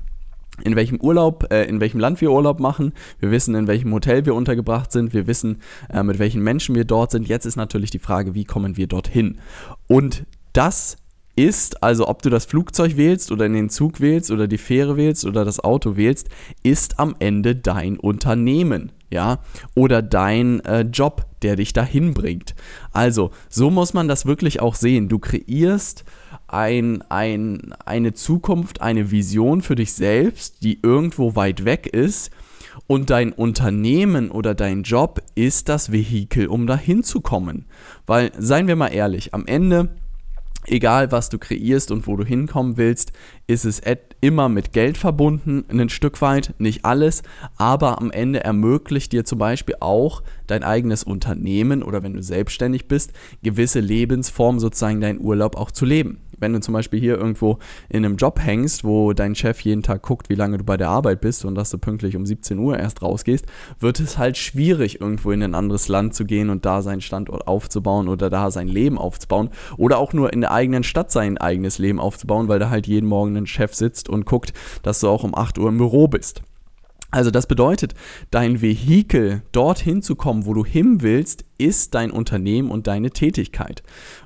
in 0.64 0.76
welchem 0.76 1.00
Urlaub, 1.00 1.52
äh, 1.52 1.66
in 1.66 1.80
welchem 1.80 2.00
Land 2.00 2.22
wir 2.22 2.32
Urlaub 2.32 2.60
machen. 2.60 2.94
Wir 3.20 3.32
wissen, 3.32 3.56
in 3.56 3.68
welchem 3.68 3.94
Hotel 3.94 4.26
wir 4.26 4.36
untergebracht 4.36 4.92
sind. 4.92 5.14
Wir 5.14 5.28
wissen, 5.28 5.62
äh, 5.90 6.04
mit 6.04 6.20
welchen 6.20 6.42
Menschen 6.42 6.76
wir 6.76 6.86
dort 6.86 7.12
sind. 7.12 7.28
Jetzt 7.28 7.46
ist 7.46 7.56
natürlich 7.56 7.90
die 7.90 8.00
Frage, 8.00 8.34
wie 8.34 8.46
kommen 8.46 8.78
wir 8.78 8.88
dorthin? 8.88 9.40
Und 9.88 10.26
das 10.54 10.98
ist, 11.42 11.82
also 11.82 12.08
ob 12.08 12.22
du 12.22 12.30
das 12.30 12.46
Flugzeug 12.46 12.98
wählst 12.98 13.32
oder 13.32 13.46
in 13.46 13.54
den 13.54 13.70
Zug 13.70 14.00
wählst 14.00 14.32
oder 14.32 14.48
die 14.48 14.58
Fähre 14.58 14.96
wählst 14.98 15.26
oder 15.26 15.44
das 15.44 15.60
Auto 15.60 15.96
wählst, 15.96 16.30
ist 16.64 17.00
am 17.00 17.16
Ende 17.20 17.56
dein 17.56 17.98
Unternehmen, 17.98 18.92
ja, 19.10 19.40
oder 19.76 20.02
dein 20.02 20.60
äh, 20.62 20.82
Job, 20.82 21.26
der 21.42 21.56
dich 21.56 21.74
dahin 21.74 22.14
bringt. 22.14 22.54
Also, 22.92 23.32
so 23.50 23.72
muss 23.72 23.94
man 23.94 24.08
das 24.08 24.26
wirklich 24.26 24.62
auch 24.62 24.76
sehen. 24.76 25.10
Du 25.10 25.20
kreierst 25.20 26.06
ein, 26.48 27.02
ein, 27.10 27.74
eine 27.86 28.14
Zukunft, 28.14 28.82
eine 28.82 29.10
Vision 29.10 29.62
für 29.62 29.76
dich 29.76 29.94
selbst, 29.94 30.64
die 30.64 30.80
irgendwo 30.84 31.36
weit 31.36 31.66
weg 31.66 31.88
ist. 31.88 32.32
Und 32.88 33.10
dein 33.10 33.34
Unternehmen 33.34 34.32
oder 34.32 34.54
dein 34.54 34.84
Job 34.84 35.22
ist 35.36 35.70
das 35.70 35.92
Vehikel, 35.92 36.48
um 36.48 36.68
dahin 36.68 37.04
zu 37.04 37.22
kommen. 37.22 37.66
Weil, 38.06 38.32
seien 38.38 38.68
wir 38.68 38.76
mal 38.76 38.90
ehrlich, 38.90 39.34
am 39.34 39.46
Ende 39.46 39.90
egal 40.68 41.12
was 41.12 41.30
du 41.30 41.38
kreierst 41.38 41.92
und 41.92 42.08
wo 42.08 42.16
du 42.16 42.24
hinkommen 42.24 42.78
willst, 42.78 43.12
ist 43.48 43.66
es 43.66 43.82
immer 44.22 44.50
mit 44.50 44.74
Geld 44.74 44.98
verbunden, 44.98 45.66
ein 45.70 45.90
Stück 45.90 46.22
weit, 46.22 46.54
nicht 46.58 46.86
alles, 46.86 47.24
aber 47.58 48.00
am 48.00 48.12
Ende 48.12 48.44
ermöglicht 48.44 49.12
dir 49.12 49.26
zum 49.26 49.40
Beispiel 49.40 49.76
auch 49.80 50.24
dein 50.48 50.64
eigenes 50.64 51.04
Unternehmen 51.04 51.84
oder 51.84 52.04
wenn 52.04 52.14
du 52.14 52.22
selbstständig 52.22 52.88
bist, 52.88 53.14
gewisse 53.44 53.80
Lebensformen 53.80 54.60
sozusagen 54.60 55.02
deinen 55.02 55.20
Urlaub 55.20 55.58
auch 55.58 55.72
zu 55.72 55.86
leben 55.86 56.20
wenn 56.42 56.54
du 56.54 56.60
zum 56.60 56.74
Beispiel 56.74 57.00
hier 57.00 57.18
irgendwo 57.18 57.60
in 57.88 58.04
einem 58.04 58.18
Job 58.18 58.40
hängst, 58.42 58.84
wo 58.84 59.14
dein 59.14 59.36
Chef 59.36 59.62
jeden 59.62 59.84
Tag 59.84 60.02
guckt, 60.02 60.30
wie 60.30 60.36
lange 60.36 60.58
du 60.58 60.64
bei 60.64 60.76
der 60.76 60.90
Arbeit 60.90 61.22
bist 61.22 61.46
und 61.46 61.56
dass 61.56 61.70
du 61.70 61.78
pünktlich 61.78 62.18
um 62.18 62.26
17 62.26 62.60
Uhr 62.60 62.78
erst 62.78 63.02
rausgehst, 63.02 63.46
wird 63.80 64.00
es 64.00 64.18
halt 64.18 64.38
schwierig, 64.38 65.00
irgendwo 65.00 65.32
in 65.32 65.42
ein 65.44 65.56
anderes 65.56 65.88
Land 65.88 66.14
zu 66.14 66.26
gehen 66.26 66.50
und 66.50 66.66
da 66.66 66.82
seinen 66.82 67.02
Standort 67.02 67.48
aufzubauen 67.48 68.10
oder 68.10 68.30
da 68.30 68.52
sein 68.52 68.68
Leben 68.68 68.98
aufzubauen 68.98 69.50
oder 69.78 69.98
auch 69.98 70.14
nur 70.14 70.34
in 70.34 70.42
der 70.42 70.52
eigenen 70.52 70.84
Stadt 70.84 71.12
sein 71.12 71.38
eigenes 71.38 71.78
Leben 71.78 72.00
aufzubauen, 72.00 72.48
weil 72.48 72.60
da 72.60 72.70
halt 72.70 72.88
jeden 72.88 73.08
Morgen 73.08 73.38
ein 73.38 73.48
Chef 73.48 73.74
sitzt 73.74 74.10
und 74.10 74.26
guckt, 74.26 74.54
dass 74.84 75.00
du 75.00 75.08
auch 75.08 75.24
um 75.24 75.36
8 75.36 75.58
Uhr 75.58 75.70
im 75.70 75.78
Büro 75.78 76.08
bist. 76.08 76.42
Also 77.12 77.30
das 77.30 77.46
bedeutet, 77.46 77.94
dein 78.32 78.62
Vehikel, 78.62 79.44
dorthin 79.52 80.02
zu 80.02 80.16
kommen, 80.16 80.46
wo 80.46 80.54
du 80.54 80.66
hin 80.66 81.02
willst, 81.02 81.44
ist 81.58 81.94
dein 81.94 82.10
Unternehmen 82.10 82.72
und 82.72 82.88
deine 82.88 83.12
Tätigkeit. 83.12 83.84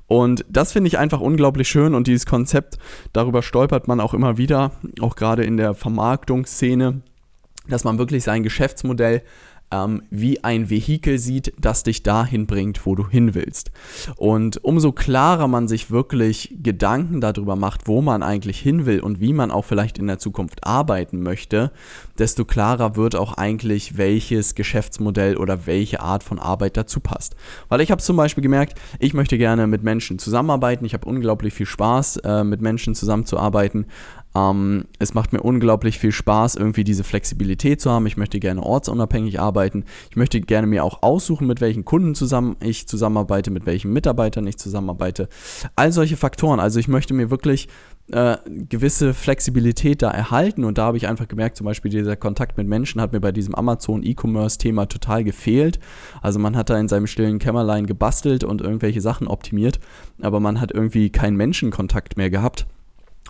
Und 0.08 0.46
das 0.48 0.72
finde 0.72 0.88
ich 0.88 1.00
einfach 1.00 1.20
unglaublich 1.20 1.68
schön 1.68 1.96
und 1.96 2.06
dieses 2.06 2.27
Konzept, 2.27 2.77
darüber 3.12 3.42
stolpert 3.42 3.88
man 3.88 4.00
auch 4.00 4.13
immer 4.13 4.38
wieder, 4.38 4.72
auch 5.01 5.15
gerade 5.15 5.44
in 5.44 5.58
der 5.58 5.74
Vermarktungsszene, 5.74 7.01
dass 7.68 7.84
man 7.84 7.98
wirklich 7.98 8.24
sein 8.24 8.44
Geschäftsmodell 8.44 9.24
ähm, 9.72 10.03
wie 10.10 10.43
ein 10.43 10.69
Vehikel 10.69 11.17
sieht, 11.17 11.53
das 11.60 11.84
dich 11.84 12.03
dahin 12.03 12.45
bringt, 12.45 12.86
wo 12.86 12.95
du 12.95 13.07
hin 13.07 13.34
willst. 13.34 13.72
Und 14.15 14.63
umso 14.63 14.91
klarer 14.91 15.48
man 15.48 15.67
sich 15.67 15.91
wirklich 15.91 16.55
Gedanken 16.62 17.22
darüber 17.22 17.55
macht, 17.55 17.88
wo 17.88 18.01
man 18.01 18.24
eigentlich 18.24 18.60
hin 18.60 18.86
will 18.86 19.00
und 19.00 19.19
wie 19.19 19.34
man 19.34 19.51
auch 19.51 19.65
vielleicht 19.65 19.98
in 19.98 20.07
der 20.07 20.19
Zukunft 20.19 20.65
arbeiten 20.65 21.22
möchte, 21.22 21.72
desto 22.17 22.45
klarer 22.45 22.95
wird 22.95 23.15
auch 23.15 23.34
eigentlich, 23.34 23.98
welches 23.98 24.55
Geschäftsmodell 24.55 25.38
oder 25.38 25.65
welche 25.65 26.00
Art 26.00 26.24
von 26.24 26.39
Arbeit 26.39 26.77
dazu 26.77 27.00
passt. 27.00 27.36
Weil 27.69 27.81
ich 27.81 27.91
habe 27.91 28.01
zum 28.01 28.17
Beispiel 28.17 28.43
gemerkt, 28.43 28.79
ich 29.00 29.13
möchte 29.13 29.38
gerne 29.38 29.67
mit 29.67 29.84
Menschen 29.84 30.19
zusammenarbeiten. 30.19 30.86
Ich 30.86 30.93
habe 30.93 31.07
unglaublich 31.07 31.53
viel 31.53 31.65
Spaß, 31.65 32.17
äh, 32.17 32.43
mit 32.43 32.62
Menschen 32.62 32.95
zusammenzuarbeiten. 32.95 33.86
Ähm, 34.36 34.86
es 35.00 35.13
macht 35.13 35.34
mir 35.34 35.42
unglaublich 35.42 35.98
viel 35.98 36.12
Spaß, 36.12 36.56
irgendwie 36.56 36.84
diese 36.84 37.04
Flexibilität 37.04 37.80
zu 37.80 37.89
haben. 37.89 38.06
Ich 38.06 38.18
möchte 38.18 38.39
gerne 38.39 38.62
ortsunabhängig 38.62 39.39
arbeiten. 39.39 39.86
Ich 40.10 40.18
möchte 40.18 40.42
gerne 40.42 40.68
mir 40.68 40.84
auch 40.84 41.01
aussuchen, 41.04 41.48
mit 41.48 41.62
welchen 41.62 41.86
Kunden 41.86 42.15
zusammen 42.15 42.58
ich 42.62 42.88
zusammenarbeite, 42.88 43.51
mit 43.51 43.65
welchen 43.65 43.94
Mitarbeitern 43.94 44.46
ich 44.46 44.58
zusammenarbeite. 44.58 45.30
All 45.75 45.92
solche 45.92 46.18
Faktoren. 46.18 46.60
Also 46.60 46.80
ich 46.80 46.88
möchte 46.88 47.13
mir 47.13 47.30
wirklich 47.32 47.70
äh, 48.12 48.38
gewisse 48.46 49.13
Flexibilität 49.13 50.01
da 50.01 50.12
erhalten 50.12 50.63
und 50.63 50.77
da 50.77 50.86
habe 50.86 50.98
ich 50.98 51.08
einfach 51.08 51.27
gemerkt, 51.27 51.58
zum 51.58 51.65
Beispiel 51.65 51.89
dieser 51.89 52.15
Kontakt 52.15 52.58
mit 52.58 52.68
Menschen 52.68 53.01
hat 53.01 53.13
mir 53.13 53.22
bei 53.22 53.32
diesem 53.32 53.56
Amazon 53.56 54.04
E-Commerce-Thema 54.04 54.86
total 54.88 55.24
gefehlt. 55.24 55.80
Also 56.22 56.39
man 56.39 56.56
hat 56.56 56.70
da 56.70 56.77
in 56.77 56.88
seinem 56.88 57.08
stillen 57.08 57.39
Kämmerlein 57.39 57.88
gebastelt 57.88 58.44
und 58.44 58.62
irgendwelche 58.62 59.01
Sachen 59.01 59.27
optimiert, 59.27 59.80
aber 60.22 60.39
man 60.39 60.62
hat 60.62 60.72
irgendwie 60.72 61.10
keinen 61.10 61.36
Menschenkontakt 61.36 62.18
mehr 62.18 62.30
gehabt. 62.30 62.68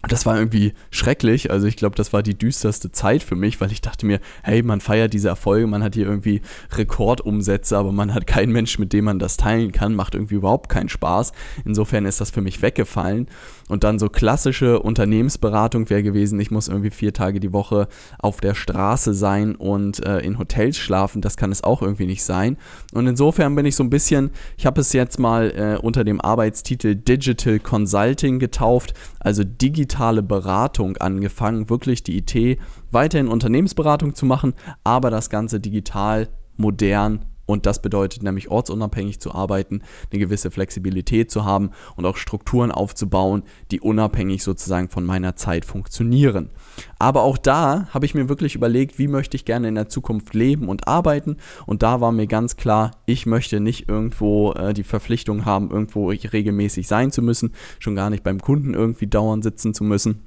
Und 0.05 0.11
das 0.11 0.27
war 0.27 0.37
irgendwie 0.37 0.73
schrecklich. 0.91 1.49
Also 1.49 1.65
ich 1.65 1.77
glaube, 1.77 1.95
das 1.95 2.13
war 2.13 2.21
die 2.21 2.37
düsterste 2.37 2.91
Zeit 2.91 3.23
für 3.23 3.35
mich, 3.35 3.59
weil 3.59 3.71
ich 3.71 3.81
dachte 3.81 4.05
mir, 4.05 4.19
hey, 4.43 4.61
man 4.61 4.79
feiert 4.79 5.13
diese 5.13 5.29
Erfolge, 5.29 5.65
man 5.65 5.81
hat 5.81 5.95
hier 5.95 6.05
irgendwie 6.05 6.43
Rekordumsätze, 6.73 7.75
aber 7.75 7.91
man 7.91 8.13
hat 8.13 8.27
keinen 8.27 8.51
Mensch, 8.51 8.77
mit 8.77 8.93
dem 8.93 9.05
man 9.05 9.17
das 9.17 9.35
teilen 9.35 9.71
kann, 9.71 9.95
macht 9.95 10.13
irgendwie 10.13 10.35
überhaupt 10.35 10.69
keinen 10.69 10.89
Spaß. 10.89 11.31
Insofern 11.65 12.05
ist 12.05 12.21
das 12.21 12.29
für 12.29 12.41
mich 12.41 12.61
weggefallen. 12.61 13.27
Und 13.67 13.83
dann 13.83 13.97
so 13.97 14.09
klassische 14.09 14.79
Unternehmensberatung 14.79 15.89
wäre 15.89 16.03
gewesen, 16.03 16.39
ich 16.39 16.51
muss 16.51 16.67
irgendwie 16.67 16.91
vier 16.91 17.13
Tage 17.13 17.39
die 17.39 17.51
Woche 17.51 17.87
auf 18.19 18.39
der 18.39 18.53
Straße 18.53 19.15
sein 19.15 19.55
und 19.55 20.05
äh, 20.05 20.19
in 20.19 20.37
Hotels 20.37 20.77
schlafen. 20.77 21.21
Das 21.21 21.35
kann 21.35 21.51
es 21.51 21.63
auch 21.63 21.81
irgendwie 21.81 22.05
nicht 22.05 22.23
sein. 22.23 22.57
Und 22.93 23.07
insofern 23.07 23.55
bin 23.55 23.65
ich 23.65 23.75
so 23.75 23.83
ein 23.83 23.89
bisschen, 23.89 24.29
ich 24.57 24.67
habe 24.67 24.81
es 24.81 24.93
jetzt 24.93 25.19
mal 25.19 25.51
äh, 25.51 25.79
unter 25.81 26.03
dem 26.03 26.21
Arbeitstitel 26.21 26.95
Digital 26.95 27.57
Consulting 27.59 28.37
getauft, 28.37 28.93
also 29.19 29.43
digitale 29.43 30.21
Beratung 30.21 30.97
angefangen, 30.97 31.69
wirklich 31.69 32.03
die 32.03 32.17
IT 32.19 32.59
weiterhin 32.91 33.27
Unternehmensberatung 33.27 34.13
zu 34.13 34.27
machen, 34.27 34.53
aber 34.83 35.09
das 35.09 35.31
Ganze 35.31 35.59
digital, 35.59 36.29
modern 36.55 37.25
und 37.45 37.65
das 37.65 37.81
bedeutet 37.81 38.23
nämlich 38.23 38.49
ortsunabhängig 38.49 39.19
zu 39.19 39.33
arbeiten, 39.33 39.81
eine 40.11 40.19
gewisse 40.19 40.51
Flexibilität 40.51 41.29
zu 41.29 41.45
haben 41.45 41.71
und 41.95 42.05
auch 42.05 42.17
Strukturen 42.17 42.71
aufzubauen, 42.71 43.43
die 43.71 43.81
unabhängig 43.81 44.43
sozusagen 44.43 44.89
von 44.89 45.05
meiner 45.05 45.35
Zeit 45.35 45.65
funktionieren. 45.65 46.49
Aber 46.97 47.23
auch 47.23 47.37
da 47.37 47.87
habe 47.91 48.05
ich 48.05 48.15
mir 48.15 48.29
wirklich 48.29 48.55
überlegt, 48.55 48.97
wie 48.97 49.07
möchte 49.07 49.37
ich 49.37 49.45
gerne 49.45 49.67
in 49.67 49.75
der 49.75 49.89
Zukunft 49.89 50.33
leben 50.33 50.69
und 50.69 50.87
arbeiten. 50.87 51.37
Und 51.65 51.83
da 51.83 52.01
war 52.01 52.11
mir 52.11 52.27
ganz 52.27 52.57
klar, 52.57 52.91
ich 53.05 53.25
möchte 53.25 53.59
nicht 53.59 53.87
irgendwo 53.87 54.53
äh, 54.53 54.73
die 54.73 54.83
Verpflichtung 54.83 55.45
haben, 55.45 55.69
irgendwo 55.69 56.09
regelmäßig 56.09 56.87
sein 56.87 57.11
zu 57.11 57.21
müssen, 57.21 57.53
schon 57.79 57.95
gar 57.95 58.09
nicht 58.09 58.23
beim 58.23 58.41
Kunden 58.41 58.73
irgendwie 58.73 59.07
dauernd 59.07 59.43
sitzen 59.43 59.73
zu 59.73 59.83
müssen. 59.83 60.21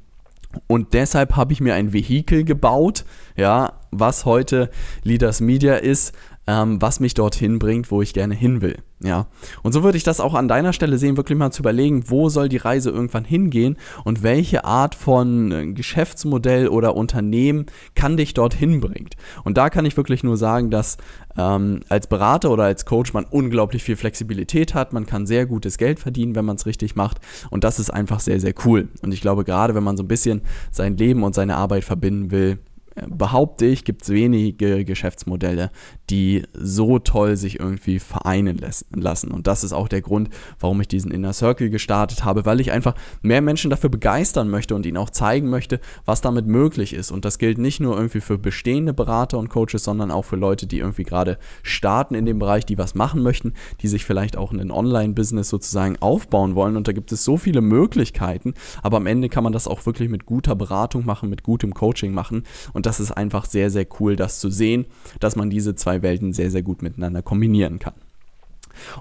Und 0.66 0.94
deshalb 0.94 1.36
habe 1.36 1.52
ich 1.52 1.60
mir 1.60 1.74
ein 1.74 1.92
Vehikel 1.92 2.44
gebaut, 2.44 3.04
ja, 3.36 3.80
was 3.90 4.24
heute 4.24 4.70
Leaders 5.02 5.40
Media 5.40 5.74
ist, 5.74 6.14
ähm, 6.48 6.80
was 6.80 6.98
mich 6.98 7.12
dorthin 7.12 7.58
bringt, 7.58 7.90
wo 7.90 8.00
ich 8.00 8.14
gerne 8.14 8.34
hin 8.34 8.62
will. 8.62 8.78
Ja. 9.04 9.26
Und 9.62 9.72
so 9.72 9.82
würde 9.82 9.98
ich 9.98 10.02
das 10.02 10.18
auch 10.18 10.32
an 10.32 10.48
deiner 10.48 10.72
Stelle 10.72 10.96
sehen, 10.96 11.18
wirklich 11.18 11.38
mal 11.38 11.50
zu 11.50 11.60
überlegen, 11.60 12.04
wo 12.08 12.30
soll 12.30 12.48
die 12.48 12.56
Reise 12.56 12.88
irgendwann 12.88 13.24
hingehen 13.24 13.76
und 14.04 14.22
welche 14.22 14.64
Art 14.64 14.94
von 14.94 15.52
äh, 15.52 15.66
Geschäftsmodell 15.72 16.68
oder 16.68 16.96
Unternehmen 16.96 17.66
kann 17.94 18.16
dich 18.16 18.32
dorthin 18.32 18.80
bringen. 18.80 19.10
Und 19.44 19.58
da 19.58 19.68
kann 19.68 19.84
ich 19.84 19.98
wirklich 19.98 20.24
nur 20.24 20.38
sagen, 20.38 20.70
dass 20.70 20.96
ähm, 21.36 21.80
als 21.90 22.06
Berater 22.06 22.50
oder 22.50 22.64
als 22.64 22.86
Coach 22.86 23.12
man 23.12 23.26
unglaublich 23.26 23.84
viel 23.84 23.96
Flexibilität 23.96 24.72
hat. 24.72 24.94
Man 24.94 25.04
kann 25.04 25.26
sehr 25.26 25.44
gutes 25.44 25.76
Geld 25.76 26.00
verdienen, 26.00 26.34
wenn 26.34 26.46
man 26.46 26.56
es 26.56 26.64
richtig 26.64 26.96
macht. 26.96 27.18
Und 27.50 27.62
das 27.62 27.78
ist 27.78 27.90
einfach 27.90 28.20
sehr, 28.20 28.40
sehr 28.40 28.54
cool. 28.64 28.88
Und 29.02 29.12
ich 29.12 29.20
glaube, 29.20 29.44
gerade 29.44 29.74
wenn 29.74 29.84
man 29.84 29.98
so 29.98 30.02
ein 30.02 30.08
bisschen 30.08 30.40
sein 30.70 30.96
Leben 30.96 31.24
und 31.24 31.34
seine 31.34 31.56
Arbeit 31.56 31.84
verbinden 31.84 32.30
will, 32.30 32.58
behaupte 33.06 33.66
ich, 33.66 33.84
gibt 33.84 34.02
es 34.02 34.10
wenige 34.10 34.84
Geschäftsmodelle, 34.84 35.70
die 36.10 36.42
so 36.54 36.98
toll 36.98 37.36
sich 37.36 37.60
irgendwie 37.60 37.98
vereinen 37.98 38.60
lassen. 38.94 39.30
Und 39.30 39.46
das 39.46 39.64
ist 39.64 39.72
auch 39.72 39.88
der 39.88 40.00
Grund, 40.00 40.30
warum 40.58 40.80
ich 40.80 40.88
diesen 40.88 41.10
Inner 41.10 41.32
Circle 41.32 41.70
gestartet 41.70 42.24
habe, 42.24 42.46
weil 42.46 42.60
ich 42.60 42.72
einfach 42.72 42.94
mehr 43.22 43.42
Menschen 43.42 43.70
dafür 43.70 43.90
begeistern 43.90 44.48
möchte 44.48 44.74
und 44.74 44.86
ihnen 44.86 44.96
auch 44.96 45.10
zeigen 45.10 45.50
möchte, 45.50 45.80
was 46.04 46.20
damit 46.20 46.46
möglich 46.46 46.94
ist. 46.94 47.10
Und 47.10 47.24
das 47.24 47.38
gilt 47.38 47.58
nicht 47.58 47.80
nur 47.80 47.96
irgendwie 47.96 48.20
für 48.20 48.38
bestehende 48.38 48.94
Berater 48.94 49.38
und 49.38 49.48
Coaches, 49.48 49.84
sondern 49.84 50.10
auch 50.10 50.24
für 50.24 50.36
Leute, 50.36 50.66
die 50.66 50.78
irgendwie 50.78 51.04
gerade 51.04 51.38
starten 51.62 52.14
in 52.14 52.26
dem 52.26 52.38
Bereich, 52.38 52.64
die 52.64 52.78
was 52.78 52.94
machen 52.94 53.22
möchten, 53.22 53.52
die 53.80 53.88
sich 53.88 54.04
vielleicht 54.04 54.36
auch 54.36 54.52
ein 54.52 54.70
Online-Business 54.70 55.48
sozusagen 55.48 55.96
aufbauen 56.00 56.54
wollen. 56.54 56.76
Und 56.76 56.88
da 56.88 56.92
gibt 56.92 57.12
es 57.12 57.24
so 57.24 57.36
viele 57.36 57.60
Möglichkeiten, 57.60 58.54
aber 58.82 58.96
am 58.96 59.06
Ende 59.06 59.28
kann 59.28 59.44
man 59.44 59.52
das 59.52 59.68
auch 59.68 59.84
wirklich 59.86 60.08
mit 60.08 60.26
guter 60.26 60.56
Beratung 60.56 61.04
machen, 61.04 61.28
mit 61.28 61.42
gutem 61.42 61.74
Coaching 61.74 62.12
machen. 62.12 62.44
Und 62.72 62.86
das 62.86 63.00
ist 63.00 63.12
einfach 63.12 63.44
sehr, 63.44 63.70
sehr 63.70 63.86
cool, 64.00 64.16
das 64.16 64.40
zu 64.40 64.50
sehen, 64.50 64.86
dass 65.20 65.36
man 65.36 65.50
diese 65.50 65.74
zwei 65.74 65.97
Welten 66.02 66.32
sehr, 66.32 66.50
sehr 66.50 66.62
gut 66.62 66.82
miteinander 66.82 67.22
kombinieren 67.22 67.78
kann. 67.78 67.94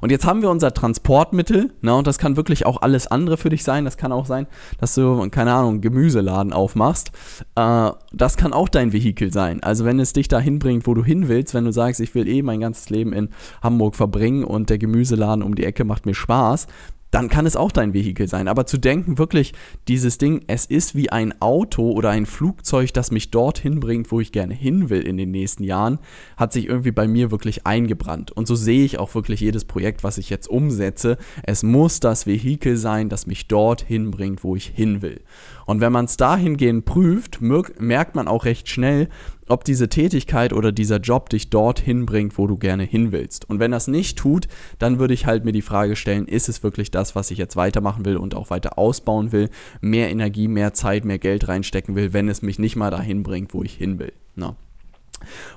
Und 0.01 0.12
jetzt 0.12 0.25
haben 0.25 0.42
wir 0.42 0.50
unser 0.50 0.74
Transportmittel, 0.74 1.72
ne, 1.82 1.96
und 1.96 2.08
das 2.08 2.18
kann 2.18 2.36
wirklich 2.36 2.66
auch 2.66 2.82
alles 2.82 3.08
andere 3.08 3.38
für 3.38 3.50
dich 3.50 3.63
sein. 3.63 3.86
Das 3.86 3.98
kann 3.98 4.12
auch 4.12 4.25
sein, 4.25 4.48
dass 4.80 4.96
du, 4.96 5.30
keine 5.30 5.54
Ahnung, 5.54 5.74
einen 5.74 5.82
Gemüseladen 5.82 6.54
aufmachst. 6.54 7.12
Äh, 7.56 7.92
das 8.12 8.38
kann 8.38 8.54
auch 8.54 8.70
dein 8.70 8.94
Vehikel 8.94 9.32
sein. 9.32 9.62
Also 9.63 9.86
wenn 9.86 10.00
es 10.00 10.13
dich 10.13 10.27
dahin 10.27 10.60
bringt, 10.60 10.88
wo 10.88 10.94
du 10.94 11.04
hin 11.04 11.27
willst, 11.27 11.54
wenn 11.54 11.66
du 11.66 11.72
sagst, 11.72 12.01
ich 12.01 12.16
will 12.16 12.27
eh 12.27 12.42
mein 12.42 12.60
ganzes 12.60 12.89
Leben 12.89 13.13
in 13.13 13.30
Hamburg 13.62 13.96
verbringen 13.96 14.44
und 14.44 14.70
der 14.70 14.77
Gemüseladen 14.77 15.44
um 15.44 15.56
die 15.56 15.66
Ecke 15.66 15.84
macht 15.84 16.06
mir 16.06 16.16
Spaß, 16.16 16.68
dann 17.12 17.30
kann 17.30 17.46
es 17.46 17.56
auch 17.56 17.72
dein 17.72 17.94
Vehikel 17.94 18.28
sein. 18.28 18.48
Aber 18.48 18.66
zu 18.66 18.78
denken, 18.78 19.18
wirklich, 19.18 19.54
dieses 19.88 20.18
Ding, 20.18 20.44
es 20.48 20.66
ist 20.66 20.96
wie 20.96 21.10
ein 21.10 21.42
Auto 21.42 21.92
oder 21.92 22.10
ein 22.10 22.26
Flugzeug, 22.26 22.94
das 22.94 23.12
mich 23.12 23.32
dorthin 23.32 23.80
bringt, 23.80 24.12
wo 24.12 24.20
ich 24.20 24.32
gerne 24.32 24.54
hin 24.54 24.90
will 24.90 25.02
in 25.02 25.18
den 25.18 25.32
nächsten 25.32 25.64
Jahren, 25.64 26.00
hat 26.36 26.54
sich 26.54 26.68
irgendwie 26.68 26.92
bei 26.92 27.08
mir 27.08 27.32
wirklich 27.32 27.66
eingebrannt. 27.66 28.32
Und 28.32 28.48
so 28.48 28.56
sehe 28.56 28.84
ich 28.84 29.00
auch 29.00 29.16
wirklich 29.16 29.40
jedes 29.40 29.66
Projekt, 29.66 30.04
was 30.04 30.18
ich 30.18 30.30
jetzt 30.30 30.48
umsetze. 30.48 31.18
Es 31.44 31.64
muss 31.64 32.00
das 32.00 32.28
Vehikel 32.28 32.78
sein, 32.78 33.10
das 33.10 33.28
mich 33.28 33.48
dorthin 33.48 34.12
bringt, 34.12 34.44
wo 34.44 34.56
ich 34.56 34.68
hin 34.68 35.02
will. 35.02 35.22
Und 35.68 35.82
wenn 35.82 35.92
man 35.92 36.06
es 36.06 36.18
dahingehend 36.18 36.86
prüft, 36.86 37.40
merkt 37.42 38.16
man 38.16 38.28
auch 38.28 38.46
recht 38.46 38.70
schnell, 38.70 39.10
ob 39.50 39.66
diese 39.66 39.90
Tätigkeit 39.90 40.54
oder 40.54 40.72
dieser 40.72 40.98
Job 40.98 41.30
dich 41.30 41.50
dorthin 41.50 42.06
bringt, 42.06 42.38
wo 42.38 42.48
du 42.48 42.58
gerne 42.58 42.84
hin 42.84 43.12
willst. 43.12 43.50
Und 43.50 43.60
wenn 43.60 43.72
das 43.72 43.88
nicht 43.88 44.18
tut, 44.18 44.48
dann 44.80 44.98
würde 44.98 45.14
ich 45.14 45.26
halt 45.26 45.44
mir 45.46 45.52
die 45.52 45.62
Frage 45.62 45.96
stellen, 45.96 46.26
ist 46.26 46.48
es 46.50 46.64
wirklich 46.64 46.90
das, 46.90 47.16
was 47.16 47.32
ich 47.32 47.38
jetzt 47.38 47.58
weitermachen 47.58 48.06
will 48.06 48.16
und 48.18 48.34
auch 48.34 48.50
weiter 48.50 48.80
ausbauen 48.80 49.34
will, 49.34 49.50
mehr 49.82 50.10
Energie, 50.10 50.48
mehr 50.48 50.74
Zeit, 50.74 51.04
mehr 51.04 51.20
Geld 51.20 51.48
reinstecken 51.50 51.96
will, 51.96 52.14
wenn 52.14 52.30
es 52.30 52.42
mich 52.42 52.60
nicht 52.60 52.78
mal 52.78 52.90
dahin 52.90 53.24
bringt, 53.24 53.54
wo 53.54 53.62
ich 53.62 53.74
hin 53.74 54.00
will. 54.00 54.14
Na. 54.36 54.56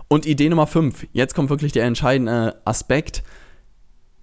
Und 0.09 0.27
Idee 0.27 0.49
Nummer 0.49 0.67
5, 0.67 1.07
jetzt 1.13 1.35
kommt 1.35 1.51
wirklich 1.51 1.73
der 1.73 1.85
entscheidende 1.85 2.57
Aspekt, 2.65 3.23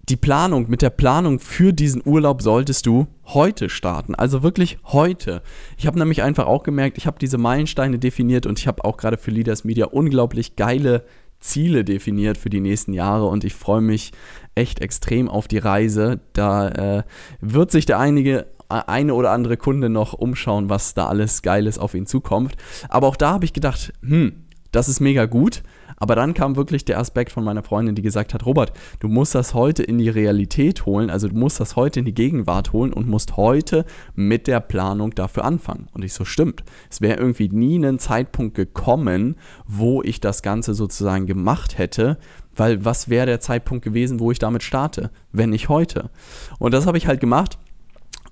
die 0.10 0.16
Planung, 0.16 0.70
mit 0.70 0.82
der 0.82 0.90
Planung 0.90 1.40
für 1.40 1.74
diesen 1.74 2.02
Urlaub 2.06 2.42
solltest 2.42 2.86
du 2.86 3.08
heute 3.26 3.70
starten. 3.70 4.16
Also 4.16 4.42
wirklich 4.42 4.78
heute. 4.86 5.42
Ich 5.78 5.86
habe 5.86 6.00
nämlich 6.00 6.24
einfach 6.24 6.48
auch 6.48 6.64
gemerkt, 6.64 6.98
ich 6.98 7.08
habe 7.08 7.20
diese 7.20 7.38
Meilensteine 7.38 8.00
definiert 8.00 8.46
und 8.46 8.58
ich 8.58 8.68
habe 8.68 8.86
auch 8.86 8.98
gerade 8.98 9.18
für 9.18 9.32
Leaders 9.32 9.66
Media 9.66 9.86
unglaublich 9.86 10.56
geile 10.56 11.04
Ziele 11.40 11.84
definiert 11.84 12.38
für 12.38 12.50
die 12.50 12.62
nächsten 12.62 12.94
Jahre 12.94 13.26
und 13.26 13.44
ich 13.44 13.54
freue 13.54 13.82
mich 13.82 14.12
echt 14.56 14.80
extrem 14.80 15.28
auf 15.28 15.48
die 15.48 15.60
Reise. 15.60 16.22
Da 16.34 16.70
äh, 16.70 17.04
wird 17.42 17.72
sich 17.72 17.86
der 17.86 18.00
einige 18.00 18.48
äh, 18.70 18.82
eine 18.88 19.14
oder 19.14 19.32
andere 19.32 19.58
Kunde 19.58 19.90
noch 19.90 20.14
umschauen, 20.14 20.70
was 20.70 20.94
da 20.94 21.08
alles 21.08 21.42
Geiles 21.42 21.78
auf 21.78 21.94
ihn 21.94 22.06
zukommt. 22.06 22.56
Aber 22.90 23.08
auch 23.08 23.18
da 23.18 23.32
habe 23.32 23.46
ich 23.46 23.54
gedacht, 23.54 23.94
hm, 24.02 24.46
das 24.72 24.90
ist 24.90 25.00
mega 25.00 25.26
gut. 25.26 25.64
Aber 25.98 26.16
dann 26.16 26.34
kam 26.34 26.56
wirklich 26.56 26.86
der 26.86 27.00
Aspekt 27.00 27.32
von 27.32 27.44
meiner 27.44 27.64
Freundin, 27.64 27.96
die 27.96 28.02
gesagt 28.02 28.34
hat, 28.34 28.46
Robert, 28.46 28.72
du 29.00 29.08
musst 29.08 29.36
das 29.36 29.54
heute 29.54 29.84
in 29.84 29.98
die 29.98 30.10
Realität 30.10 30.86
holen, 30.86 31.10
also 31.10 31.28
du 31.28 31.36
musst 31.36 31.60
das 31.60 31.76
heute 31.76 32.00
in 32.00 32.06
die 32.06 32.14
Gegenwart 32.14 32.72
holen 32.72 32.94
und 32.94 33.08
musst 33.08 33.36
heute 33.36 33.86
mit 34.16 34.48
der 34.48 34.60
Planung 34.60 35.12
dafür 35.12 35.44
anfangen. 35.44 35.88
Und 35.94 36.04
ich 36.04 36.14
so, 36.14 36.24
stimmt. 36.24 36.64
Es 36.90 37.02
wäre 37.02 37.20
irgendwie 37.20 37.50
nie 37.50 37.78
ein 37.84 38.00
Zeitpunkt 38.00 38.56
gekommen, 38.56 39.36
wo 39.66 40.02
ich 40.04 40.22
das 40.22 40.42
Ganze 40.42 40.74
sozusagen 40.74 41.26
gemacht 41.26 41.78
hätte, 41.78 42.18
weil 42.56 42.86
was 42.86 43.10
wäre 43.10 43.26
der 43.26 43.40
Zeitpunkt 43.40 43.84
gewesen, 43.84 44.20
wo 44.20 44.32
ich 44.32 44.40
damit 44.40 44.64
starte, 44.64 45.12
wenn 45.32 45.50
nicht 45.50 45.70
heute? 45.70 46.10
Und 46.60 46.74
das 46.74 46.86
habe 46.86 46.98
ich 46.98 47.08
halt 47.08 47.20
gemacht 47.20 47.58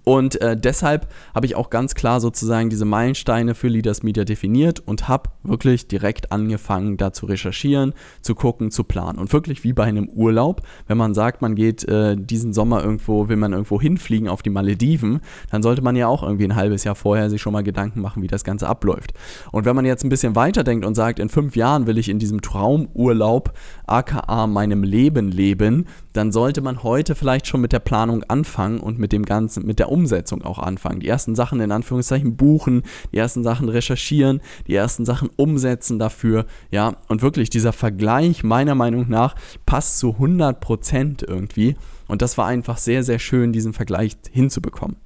und 0.06 0.40
äh, 0.40 0.56
deshalb 0.56 1.08
habe 1.34 1.48
ich 1.48 1.56
auch 1.56 1.72
ganz 1.72 1.96
klar 1.96 2.22
sozusagen 2.22 2.70
diese 2.70 2.86
Meilensteine 2.86 3.56
für 3.56 3.68
Leaders 3.68 4.04
Media 4.04 4.24
definiert 4.24 4.80
und 4.86 5.08
habe 5.08 5.32
wirklich 5.44 5.88
direkt 5.88 6.32
angefangen, 6.32 6.98
da 6.98 7.12
zu 7.12 7.26
recherchieren, 7.26 7.94
zu 8.22 8.36
gucken, 8.36 8.70
zu 8.70 8.84
planen. 8.84 9.18
Und 9.18 9.34
wirklich 9.34 9.64
wie 9.64 9.74
bei 9.74 9.84
einem 9.84 10.08
Urlaub, 10.08 10.62
wenn 10.88 10.98
man 10.98 11.16
sagt, 11.16 11.42
man 11.42 11.56
geht 11.56 11.84
äh, 11.86 12.16
diesen 12.16 12.54
Sommer 12.54 12.84
irgendwo, 12.84 13.30
will 13.30 13.38
man 13.38 13.52
irgendwo 13.52 13.82
hinfliegen 13.82 14.30
auf 14.30 14.44
die 14.44 14.52
Malediven, 14.52 15.22
dann 15.50 15.64
sollte 15.64 15.82
man 15.82 15.96
ja 15.96 16.08
auch 16.08 16.22
irgendwie 16.22 16.46
ein 16.46 16.56
halbes 16.56 16.84
Jahr 16.84 16.96
vorher 16.96 17.32
sich 17.32 17.42
schon 17.42 17.54
mal 17.54 17.64
Gedanken 17.64 18.00
machen, 18.00 18.22
wie 18.22 18.28
das 18.28 18.44
Ganze 18.44 18.70
abläuft. 18.70 19.14
Und 19.52 19.66
wenn 19.66 19.76
man 19.76 19.86
jetzt 19.86 20.04
ein 20.04 20.10
bisschen 20.10 20.36
weiterdenkt 20.36 20.86
und 20.86 20.94
sagt, 20.94 21.18
in 21.18 21.30
fünf 21.30 21.56
Jahren 21.56 21.88
will 21.88 21.98
ich 21.98 22.10
in 22.10 22.20
diesem 22.20 22.42
Traumurlaub, 22.42 23.54
aka 23.88 24.46
meinem 24.46 24.84
Leben 24.84 25.32
leben, 25.32 25.88
dann 26.14 26.32
sollte 26.32 26.62
man 26.62 26.84
heute 26.84 27.16
vielleicht 27.16 27.48
schon 27.48 27.62
mit 27.62 27.74
der 27.74 27.80
Planung 27.80 28.24
anfangen 28.28 28.80
und 28.80 29.00
mit 29.00 29.12
dem 29.12 29.26
Ganzen, 29.26 29.66
mit 29.66 29.80
der 29.80 29.95
Umsetzung 29.96 30.44
auch 30.44 30.60
anfangen. 30.60 31.00
Die 31.00 31.08
ersten 31.08 31.36
Sachen 31.36 31.62
in 31.62 31.72
Anführungszeichen 31.72 32.36
buchen, 32.36 32.84
die 33.14 33.18
ersten 33.18 33.44
Sachen 33.44 33.70
recherchieren, 33.70 34.42
die 34.68 34.75
ersten 34.75 35.06
Sachen 35.06 35.30
umsetzen 35.38 36.00
dafür, 36.00 36.46
ja. 36.70 36.98
Und 37.08 37.22
wirklich 37.22 37.50
dieser 37.50 37.72
Vergleich 37.72 38.44
meiner 38.44 38.75
Meinung 38.75 39.10
nach 39.10 39.36
passt 39.66 40.00
zu 40.00 40.14
100 40.14 40.60
Prozent 40.60 41.24
irgendwie. 41.24 41.78
Und 42.08 42.22
das 42.22 42.38
war 42.38 42.46
einfach 42.46 42.78
sehr, 42.78 43.04
sehr 43.04 43.20
schön, 43.20 43.54
diesen 43.54 43.74
Vergleich 43.74 44.18
hinzubekommen. 44.32 44.98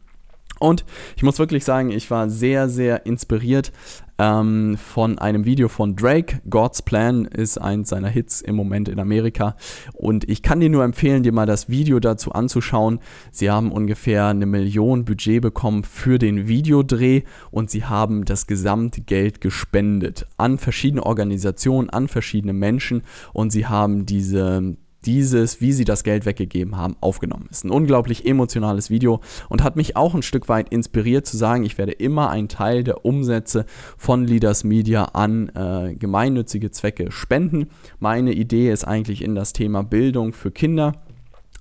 Und 0.59 0.85
ich 1.15 1.23
muss 1.23 1.39
wirklich 1.39 1.65
sagen, 1.65 1.89
ich 1.91 2.11
war 2.11 2.29
sehr, 2.29 2.69
sehr 2.69 3.05
inspiriert 3.05 3.71
ähm, 4.19 4.77
von 4.77 5.17
einem 5.17 5.45
Video 5.45 5.69
von 5.69 5.95
Drake. 5.95 6.41
God's 6.49 6.81
Plan 6.81 7.25
ist 7.25 7.57
eins 7.57 7.89
seiner 7.89 8.09
Hits 8.09 8.41
im 8.41 8.55
Moment 8.55 8.89
in 8.89 8.99
Amerika. 8.99 9.55
Und 9.93 10.29
ich 10.29 10.43
kann 10.43 10.59
dir 10.59 10.69
nur 10.69 10.83
empfehlen, 10.83 11.23
dir 11.23 11.31
mal 11.31 11.45
das 11.45 11.69
Video 11.69 11.99
dazu 11.99 12.33
anzuschauen. 12.33 12.99
Sie 13.31 13.49
haben 13.49 13.71
ungefähr 13.71 14.27
eine 14.27 14.45
Million 14.45 15.05
Budget 15.05 15.41
bekommen 15.41 15.83
für 15.83 16.19
den 16.19 16.47
Videodreh 16.47 17.23
und 17.49 17.71
sie 17.71 17.85
haben 17.85 18.25
das 18.25 18.45
gesamte 18.45 19.01
Geld 19.01 19.41
gespendet 19.41 20.27
an 20.37 20.57
verschiedene 20.57 21.05
Organisationen, 21.05 21.89
an 21.89 22.07
verschiedene 22.09 22.53
Menschen 22.53 23.03
und 23.33 23.51
sie 23.51 23.67
haben 23.67 24.05
diese 24.05 24.75
dieses, 25.05 25.61
wie 25.61 25.73
sie 25.73 25.85
das 25.85 26.03
Geld 26.03 26.25
weggegeben 26.25 26.77
haben, 26.77 26.95
aufgenommen. 27.01 27.47
Ist 27.49 27.65
ein 27.65 27.71
unglaublich 27.71 28.25
emotionales 28.25 28.89
Video 28.89 29.21
und 29.47 29.63
hat 29.63 29.75
mich 29.75 29.95
auch 29.95 30.13
ein 30.13 30.23
Stück 30.23 30.49
weit 30.49 30.69
inspiriert 30.69 31.25
zu 31.25 31.37
sagen, 31.37 31.63
ich 31.63 31.77
werde 31.77 31.93
immer 31.93 32.29
einen 32.29 32.49
Teil 32.49 32.83
der 32.83 33.05
Umsätze 33.05 33.65
von 33.97 34.25
Leaders 34.25 34.63
Media 34.63 35.05
an 35.05 35.49
äh, 35.49 35.95
gemeinnützige 35.95 36.71
Zwecke 36.71 37.11
spenden. 37.11 37.67
Meine 37.99 38.33
Idee 38.33 38.71
ist 38.71 38.83
eigentlich 38.83 39.23
in 39.23 39.35
das 39.35 39.53
Thema 39.53 39.83
Bildung 39.83 40.33
für 40.33 40.51
Kinder 40.51 40.93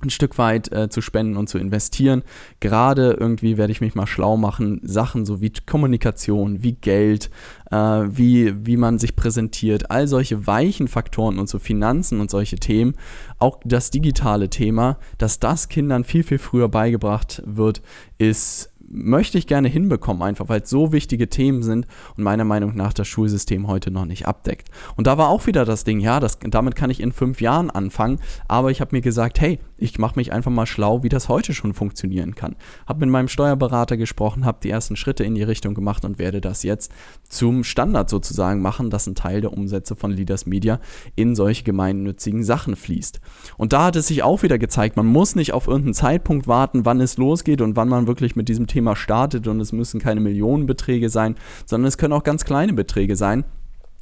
ein 0.02 0.11
Stück 0.11 0.38
weit 0.38 0.71
äh, 0.73 0.88
zu 0.88 1.00
spenden 1.00 1.37
und 1.37 1.49
zu 1.49 1.59
investieren. 1.59 2.23
Gerade 2.61 3.17
irgendwie 3.19 3.57
werde 3.57 3.73
ich 3.73 3.81
mich 3.81 3.95
mal 3.95 4.07
schlau 4.07 4.37
machen, 4.37 4.81
Sachen 4.83 5.25
so 5.25 5.40
wie 5.40 5.52
Kommunikation, 5.67 6.62
wie 6.62 6.73
Geld, 6.73 7.31
äh, 7.71 7.76
wie, 7.76 8.55
wie 8.67 8.76
man 8.76 8.99
sich 8.99 9.17
präsentiert, 9.17 9.90
all 9.90 10.07
solche 10.07 10.47
weichen 10.47 10.88
Faktoren 10.88 11.38
und 11.38 11.49
so 11.49 11.59
Finanzen 11.59 12.21
und 12.21 12.31
solche 12.31 12.57
Themen, 12.57 12.95
auch 13.38 13.61
das 13.64 13.90
digitale 13.90 14.50
Thema, 14.50 14.99
dass 15.19 15.40
das 15.40 15.69
Kindern 15.69 16.05
viel, 16.05 16.23
viel 16.23 16.39
früher 16.39 16.69
beigebracht 16.69 17.43
wird, 17.45 17.82
ist 18.19 18.73
möchte 18.91 19.39
ich 19.39 19.47
gerne 19.47 19.69
hinbekommen, 19.69 20.23
einfach 20.23 20.49
weil 20.49 20.63
es 20.63 20.71
so 20.71 20.93
wichtige 20.93 21.28
Themen 21.28 21.63
sind 21.63 21.87
und 22.17 22.25
meiner 22.25 22.45
Meinung 22.45 22.75
nach 22.75 22.93
das 22.93 23.06
Schulsystem 23.06 23.67
heute 23.69 23.91
noch 23.91 24.06
nicht 24.06 24.26
abdeckt. 24.26 24.71
Und 24.97 25.06
da 25.06 25.19
war 25.19 25.28
auch 25.28 25.47
wieder 25.47 25.65
das 25.65 25.84
Ding, 25.84 26.00
ja, 26.00 26.21
das, 26.21 26.39
damit 26.41 26.75
kann 26.75 26.91
ich 26.91 27.00
in 27.00 27.13
fünf 27.13 27.41
Jahren 27.41 27.71
anfangen, 27.71 28.21
aber 28.47 28.71
ich 28.71 28.80
habe 28.80 28.97
mir 28.97 29.02
gesagt, 29.02 29.41
hey, 29.41 29.58
ich 29.78 29.99
mache 29.99 30.17
mich 30.17 30.32
einfach 30.32 30.50
mal 30.50 30.67
schlau, 30.67 31.02
wie 31.02 31.08
das 31.08 31.28
heute 31.28 31.54
schon 31.54 31.73
funktionieren 31.73 32.34
kann. 32.34 32.56
Habe 32.86 33.00
mit 33.00 33.10
meinem 33.10 33.28
Steuerberater 33.28 33.97
gesprochen, 33.97 34.45
habe 34.45 34.58
die 34.62 34.71
ersten 34.71 34.97
Schritte 34.97 35.25
in 35.25 35.34
die 35.34 35.43
Richtung 35.43 35.75
gemacht 35.75 36.04
und 36.04 36.19
werde 36.19 36.41
das 36.41 36.64
jetzt 36.64 36.93
zum 37.28 37.64
Standard 37.64 38.10
sozusagen 38.10 38.60
machen, 38.60 38.91
dass 38.91 39.06
ein 39.06 39.14
Teil 39.14 39.41
der 39.41 39.52
Umsätze 39.52 39.97
von 39.97 40.10
Leaders 40.10 40.47
Media 40.47 40.80
in 41.14 41.34
solche 41.34 41.62
gemeinnützigen 41.62 42.43
Sachen 42.43 42.76
fließt. 42.76 43.21
Und 43.56 43.73
da 43.73 43.84
hat 43.84 43.97
es 43.97 44.08
sich 44.08 44.23
auch 44.23 44.43
wieder 44.43 44.58
gezeigt, 44.58 44.97
man 44.97 45.06
muss 45.06 45.36
nicht 45.36 45.52
auf 45.52 45.69
irgendeinen 45.69 45.95
Zeitpunkt 45.95 46.49
warten, 46.49 46.84
wann 46.84 47.00
es 47.00 47.17
losgeht 47.17 47.60
und 47.60 47.76
wann 47.76 47.88
man 47.88 48.06
wirklich 48.06 48.36
mit 48.36 48.49
diesem 48.49 48.67
Thema 48.67 48.97
startet 48.97 49.47
und 49.47 49.60
es 49.60 49.73
müssen 49.73 50.00
keine 50.00 50.21
Millionenbeträge 50.21 51.08
sein, 51.08 51.36
sondern 51.67 51.86
es 51.86 51.99
können 51.99 52.12
auch 52.12 52.25
ganz 52.25 52.45
kleine 52.45 52.73
Beträge 52.73 53.17
sein. 53.17 53.45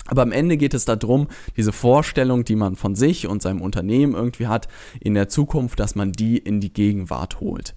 Aber 0.06 0.22
am 0.22 0.32
Ende 0.32 0.56
geht 0.56 0.74
es 0.74 0.84
darum, 0.84 1.28
diese 1.56 1.72
Vorstellung, 1.72 2.44
die 2.44 2.56
man 2.56 2.76
von 2.76 2.94
sich 2.94 3.26
und 3.26 3.42
seinem 3.42 3.60
Unternehmen 3.60 4.14
irgendwie 4.14 4.46
hat, 4.46 4.68
in 5.00 5.14
der 5.14 5.28
Zukunft, 5.28 5.80
dass 5.80 5.94
man 5.94 6.12
die 6.12 6.38
in 6.38 6.60
die 6.60 6.72
Gegenwart 6.72 7.40
holt. 7.40 7.74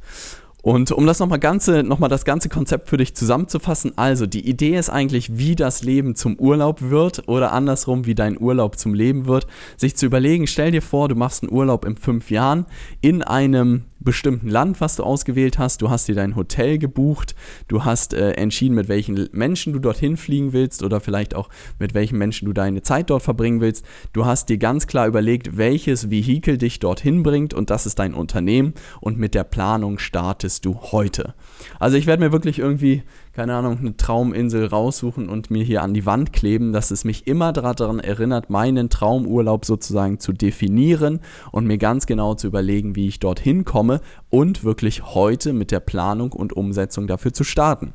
Und 0.61 0.91
um 0.91 1.05
das 1.05 1.19
nochmal 1.19 1.39
ganze, 1.39 1.83
noch 1.83 2.05
das 2.09 2.25
ganze 2.25 2.49
Konzept 2.49 2.89
für 2.89 2.97
dich 2.97 3.15
zusammenzufassen, 3.15 3.97
also 3.97 4.25
die 4.25 4.47
Idee 4.47 4.77
ist 4.77 4.89
eigentlich, 4.89 5.37
wie 5.37 5.55
das 5.55 5.83
Leben 5.83 6.15
zum 6.15 6.35
Urlaub 6.37 6.81
wird 6.81 7.27
oder 7.29 7.53
andersrum, 7.53 8.05
wie 8.05 8.15
dein 8.15 8.39
Urlaub 8.39 8.77
zum 8.77 8.93
Leben 8.93 9.25
wird, 9.25 9.47
sich 9.77 9.95
zu 9.95 10.05
überlegen, 10.05 10.47
stell 10.47 10.71
dir 10.71 10.81
vor, 10.81 11.07
du 11.07 11.15
machst 11.15 11.43
einen 11.43 11.53
Urlaub 11.53 11.85
in 11.85 11.95
fünf 11.95 12.29
Jahren 12.29 12.65
in 12.99 13.23
einem 13.23 13.85
bestimmten 14.01 14.47
Land, 14.47 14.79
was 14.79 14.95
du 14.95 15.03
ausgewählt 15.03 15.57
hast. 15.59 15.81
Du 15.81 15.89
hast 15.89 16.07
dir 16.07 16.15
dein 16.15 16.37
Hotel 16.37 16.77
gebucht. 16.77 17.35
Du 17.67 17.83
hast 17.83 18.13
äh, 18.13 18.31
entschieden, 18.31 18.75
mit 18.75 18.87
welchen 18.87 19.27
Menschen 19.33 19.73
du 19.73 19.79
dorthin 19.79 20.15
fliegen 20.15 20.53
willst 20.53 20.83
oder 20.83 21.01
vielleicht 21.01 21.35
auch 21.35 21.49
mit 21.79 21.93
welchen 21.93 22.17
Menschen 22.17 22.45
du 22.45 22.53
deine 22.53 22.81
Zeit 22.81 23.09
dort 23.09 23.23
verbringen 23.23 23.59
willst. 23.59 23.85
Du 24.13 24.25
hast 24.25 24.47
dir 24.47 24.57
ganz 24.57 24.87
klar 24.87 25.07
überlegt, 25.07 25.57
welches 25.57 26.09
Vehikel 26.09 26.57
dich 26.57 26.79
dorthin 26.79 27.23
bringt 27.23 27.53
und 27.53 27.69
das 27.69 27.85
ist 27.85 27.99
dein 27.99 28.13
Unternehmen 28.13 28.73
und 29.01 29.17
mit 29.17 29.35
der 29.35 29.43
Planung 29.43 29.99
startest 29.99 30.48
du 30.65 30.79
heute. 30.91 31.33
Also 31.79 31.97
ich 31.97 32.07
werde 32.07 32.23
mir 32.23 32.31
wirklich 32.31 32.59
irgendwie 32.59 33.03
keine 33.39 33.55
Ahnung, 33.55 33.77
eine 33.79 33.95
Trauminsel 33.95 34.65
raussuchen 34.65 35.29
und 35.29 35.49
mir 35.49 35.63
hier 35.63 35.81
an 35.81 35.93
die 35.93 36.05
Wand 36.05 36.33
kleben, 36.33 36.73
dass 36.73 36.91
es 36.91 37.05
mich 37.05 37.25
immer 37.25 37.53
daran 37.53 37.99
erinnert, 37.99 38.49
meinen 38.49 38.89
Traumurlaub 38.89 39.63
sozusagen 39.63 40.19
zu 40.19 40.33
definieren 40.33 41.21
und 41.53 41.65
mir 41.65 41.77
ganz 41.77 42.05
genau 42.05 42.33
zu 42.35 42.47
überlegen, 42.47 42.97
wie 42.97 43.07
ich 43.07 43.21
dorthin 43.21 43.63
komme 43.63 44.01
und 44.29 44.65
wirklich 44.65 45.05
heute 45.15 45.53
mit 45.53 45.71
der 45.71 45.79
Planung 45.79 46.33
und 46.33 46.51
Umsetzung 46.51 47.07
dafür 47.07 47.31
zu 47.31 47.45
starten. 47.45 47.93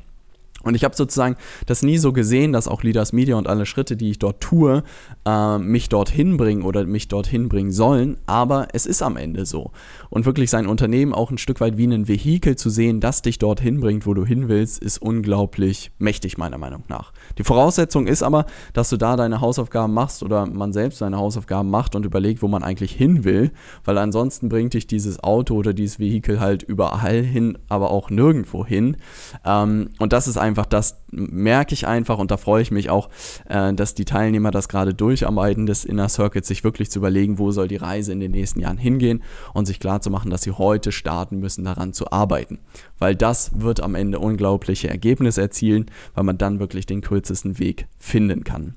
Und 0.65 0.73
ich 0.75 0.83
habe 0.83 0.95
sozusagen 0.95 1.35
das 1.67 1.83
nie 1.83 1.97
so 1.97 2.11
gesehen, 2.11 2.51
dass 2.51 2.67
auch 2.67 2.83
Leaders 2.83 3.13
Media 3.13 3.35
und 3.35 3.47
alle 3.47 3.65
Schritte, 3.65 3.95
die 3.95 4.09
ich 4.09 4.19
dort 4.19 4.41
tue, 4.41 4.83
äh, 5.25 5.57
mich 5.59 5.89
dorthin 5.89 6.37
bringen 6.37 6.63
oder 6.63 6.85
mich 6.85 7.07
dorthin 7.07 7.49
bringen 7.49 7.71
sollen. 7.71 8.17
Aber 8.25 8.67
es 8.73 8.87
ist 8.87 9.03
am 9.03 9.15
Ende 9.15 9.45
so. 9.45 9.71
Und 10.09 10.25
wirklich 10.25 10.49
sein 10.49 10.65
Unternehmen 10.65 11.13
auch 11.13 11.29
ein 11.29 11.37
Stück 11.37 11.61
weit 11.61 11.77
wie 11.77 11.85
ein 11.85 12.07
Vehikel 12.07 12.55
zu 12.55 12.69
sehen, 12.69 12.99
das 12.99 13.21
dich 13.21 13.37
dorthin 13.37 13.79
bringt, 13.79 14.07
wo 14.07 14.15
du 14.15 14.25
hin 14.25 14.49
willst, 14.49 14.81
ist 14.81 14.97
unglaublich 14.97 15.91
mächtig, 15.99 16.39
meiner 16.39 16.57
Meinung 16.57 16.83
nach. 16.87 17.13
Die 17.37 17.43
Voraussetzung 17.43 18.07
ist 18.07 18.23
aber, 18.23 18.47
dass 18.73 18.89
du 18.89 18.97
da 18.97 19.15
deine 19.15 19.41
Hausaufgaben 19.41 19.93
machst 19.93 20.23
oder 20.23 20.47
man 20.47 20.73
selbst 20.73 20.97
seine 20.97 21.17
Hausaufgaben 21.17 21.69
macht 21.69 21.95
und 21.95 22.05
überlegt, 22.05 22.41
wo 22.41 22.47
man 22.47 22.63
eigentlich 22.63 22.91
hin 22.91 23.23
will. 23.23 23.51
Weil 23.83 23.99
ansonsten 23.99 24.49
bringt 24.49 24.73
dich 24.73 24.87
dieses 24.87 25.23
Auto 25.23 25.55
oder 25.55 25.73
dieses 25.73 25.99
Vehikel 25.99 26.39
halt 26.39 26.63
überall 26.63 27.21
hin, 27.21 27.57
aber 27.69 27.91
auch 27.91 28.09
nirgendwo 28.09 28.65
hin. 28.65 28.97
Ähm, 29.45 29.89
und 29.99 30.11
das 30.11 30.27
ist 30.27 30.37
einfach 30.37 30.54
einfach, 30.55 30.65
das 30.65 31.01
merke 31.11 31.73
ich 31.73 31.85
einfach 31.85 32.17
und 32.17 32.31
da 32.31 32.37
freue 32.37 32.61
ich 32.61 32.71
mich 32.71 32.89
auch, 32.89 33.09
äh, 33.49 33.73
dass 33.73 33.93
die 33.93 34.05
Teilnehmer 34.05 34.51
das 34.51 34.69
gerade 34.69 34.93
durcharbeiten 34.93 35.65
des 35.65 35.83
Inner 35.83 36.07
Circuits, 36.07 36.47
sich 36.47 36.63
wirklich 36.63 36.89
zu 36.89 36.99
überlegen, 36.99 37.39
wo 37.39 37.51
soll 37.51 37.67
die 37.67 37.75
Reise 37.75 38.13
in 38.13 38.21
den 38.21 38.31
nächsten 38.31 38.61
Jahren 38.61 38.77
hingehen 38.77 39.21
und 39.53 39.65
sich 39.65 39.81
klar 39.81 39.99
zu 40.01 40.09
machen, 40.09 40.31
dass 40.31 40.43
sie 40.43 40.51
heute 40.51 40.93
starten 40.93 41.39
müssen, 41.39 41.65
daran 41.65 41.91
zu 41.91 42.09
arbeiten. 42.11 42.59
Weil 42.99 43.15
das 43.15 43.51
wird 43.59 43.81
am 43.81 43.95
Ende 43.95 44.19
unglaubliche 44.19 44.87
Ergebnisse 44.87 45.41
erzielen, 45.41 45.87
weil 46.13 46.23
man 46.23 46.37
dann 46.37 46.59
wirklich 46.59 46.85
den 46.85 47.01
kürzesten 47.01 47.59
Weg 47.59 47.87
finden 47.99 48.45
kann. 48.45 48.75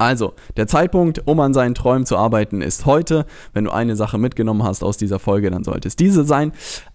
Also, 0.00 0.32
der 0.56 0.66
Zeitpunkt, 0.66 1.26
um 1.26 1.40
an 1.40 1.52
seinen 1.52 1.74
Träumen 1.74 2.06
zu 2.06 2.16
arbeiten, 2.16 2.62
ist 2.62 2.86
heute. 2.86 3.26
Wenn 3.52 3.64
du 3.64 3.70
eine 3.70 3.96
Sache 3.96 4.16
mitgenommen 4.16 4.62
hast 4.62 4.82
aus 4.82 4.96
dieser 4.96 5.18
Folge, 5.18 5.50
dann 5.50 5.62
sollte 5.62 5.88
es 5.88 5.94
diese 5.94 6.24
sein. 6.24 6.52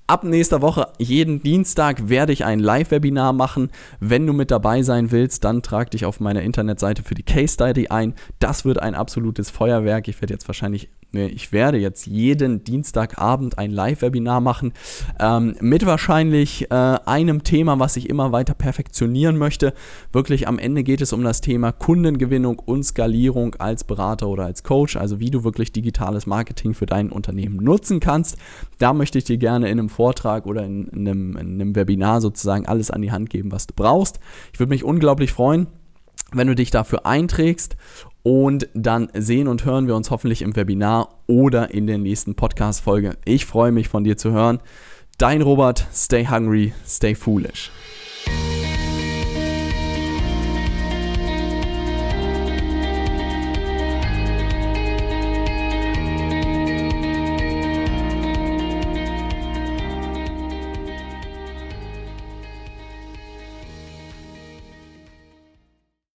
Ab 0.07 0.23
nächster 0.23 0.61
Woche, 0.61 0.89
jeden 0.99 1.41
Dienstag, 1.41 2.09
werde 2.09 2.31
ich 2.31 2.45
ein 2.45 2.59
Live-Webinar 2.59 3.33
machen. 3.33 3.71
Wenn 3.99 4.27
du 4.27 4.33
mit 4.33 4.51
dabei 4.51 4.83
sein 4.83 5.09
willst, 5.09 5.43
dann 5.43 5.63
trag 5.63 5.89
dich 5.89 6.05
auf 6.05 6.19
meiner 6.19 6.43
Internetseite 6.43 7.01
für 7.01 7.15
die 7.15 7.23
Case 7.23 7.55
Study 7.55 7.87
ein. 7.87 8.13
Das 8.37 8.65
wird 8.65 8.79
ein 8.79 8.93
absolutes 8.93 9.49
Feuerwerk. 9.49 10.07
Ich 10.07 10.21
werde 10.21 10.35
jetzt 10.35 10.47
wahrscheinlich, 10.47 10.89
ich 11.17 11.51
werde 11.51 11.77
jetzt 11.77 12.05
jeden 12.05 12.63
Dienstagabend 12.63 13.57
ein 13.57 13.71
Live-Webinar 13.71 14.41
machen 14.41 14.73
ähm, 15.19 15.55
mit 15.59 15.85
wahrscheinlich 15.85 16.69
äh, 16.71 16.73
einem 16.73 17.43
Thema, 17.43 17.79
was 17.79 17.97
ich 17.97 18.09
immer 18.09 18.31
weiter 18.31 18.53
perfektionieren 18.53 19.37
möchte. 19.37 19.73
Wirklich 20.11 20.47
am 20.47 20.59
Ende 20.59 20.83
geht 20.83 21.01
es 21.01 21.13
um 21.13 21.23
das 21.23 21.41
Thema 21.41 21.71
Kundengewinnung 21.71 22.59
und 22.59 22.83
Skalierung 22.83 23.55
als 23.55 23.83
Berater 23.83 24.27
oder 24.27 24.45
als 24.45 24.63
Coach, 24.63 24.95
also 24.97 25.19
wie 25.19 25.31
du 25.31 25.43
wirklich 25.43 25.71
digitales 25.71 26.25
Marketing 26.25 26.73
für 26.73 26.85
dein 26.85 27.11
Unternehmen 27.11 27.57
nutzen 27.57 27.99
kannst. 27.99 28.37
Da 28.77 28.93
möchte 28.93 29.17
ich 29.17 29.23
dir 29.23 29.37
gerne 29.37 29.69
in 29.69 29.79
einem 29.79 29.89
Vortrag 29.89 30.45
oder 30.45 30.63
in, 30.63 30.87
in, 30.87 31.07
einem, 31.07 31.37
in 31.37 31.61
einem 31.61 31.75
Webinar 31.75 32.21
sozusagen 32.21 32.65
alles 32.65 32.91
an 32.91 33.01
die 33.01 33.11
Hand 33.11 33.29
geben, 33.29 33.51
was 33.51 33.67
du 33.67 33.73
brauchst. 33.75 34.19
Ich 34.53 34.59
würde 34.59 34.69
mich 34.69 34.83
unglaublich 34.83 35.31
freuen, 35.31 35.67
wenn 36.31 36.47
du 36.47 36.55
dich 36.55 36.71
dafür 36.71 37.05
einträgst 37.05 37.75
und 38.23 38.67
dann 38.73 39.09
sehen 39.13 39.47
und 39.47 39.65
hören 39.65 39.87
wir 39.87 39.95
uns 39.95 40.09
hoffentlich 40.11 40.41
im 40.41 40.55
Webinar 40.55 41.19
oder 41.27 41.71
in 41.71 41.87
der 41.87 41.97
nächsten 41.97 42.35
Podcast-Folge. 42.35 43.17
Ich 43.25 43.45
freue 43.45 43.71
mich 43.71 43.87
von 43.87 44.03
dir 44.03 44.17
zu 44.17 44.31
hören. 44.31 44.59
Dein 45.17 45.41
Robert, 45.41 45.85
stay 45.93 46.27
hungry, 46.27 46.73
stay 46.85 47.15
foolish. 47.15 47.71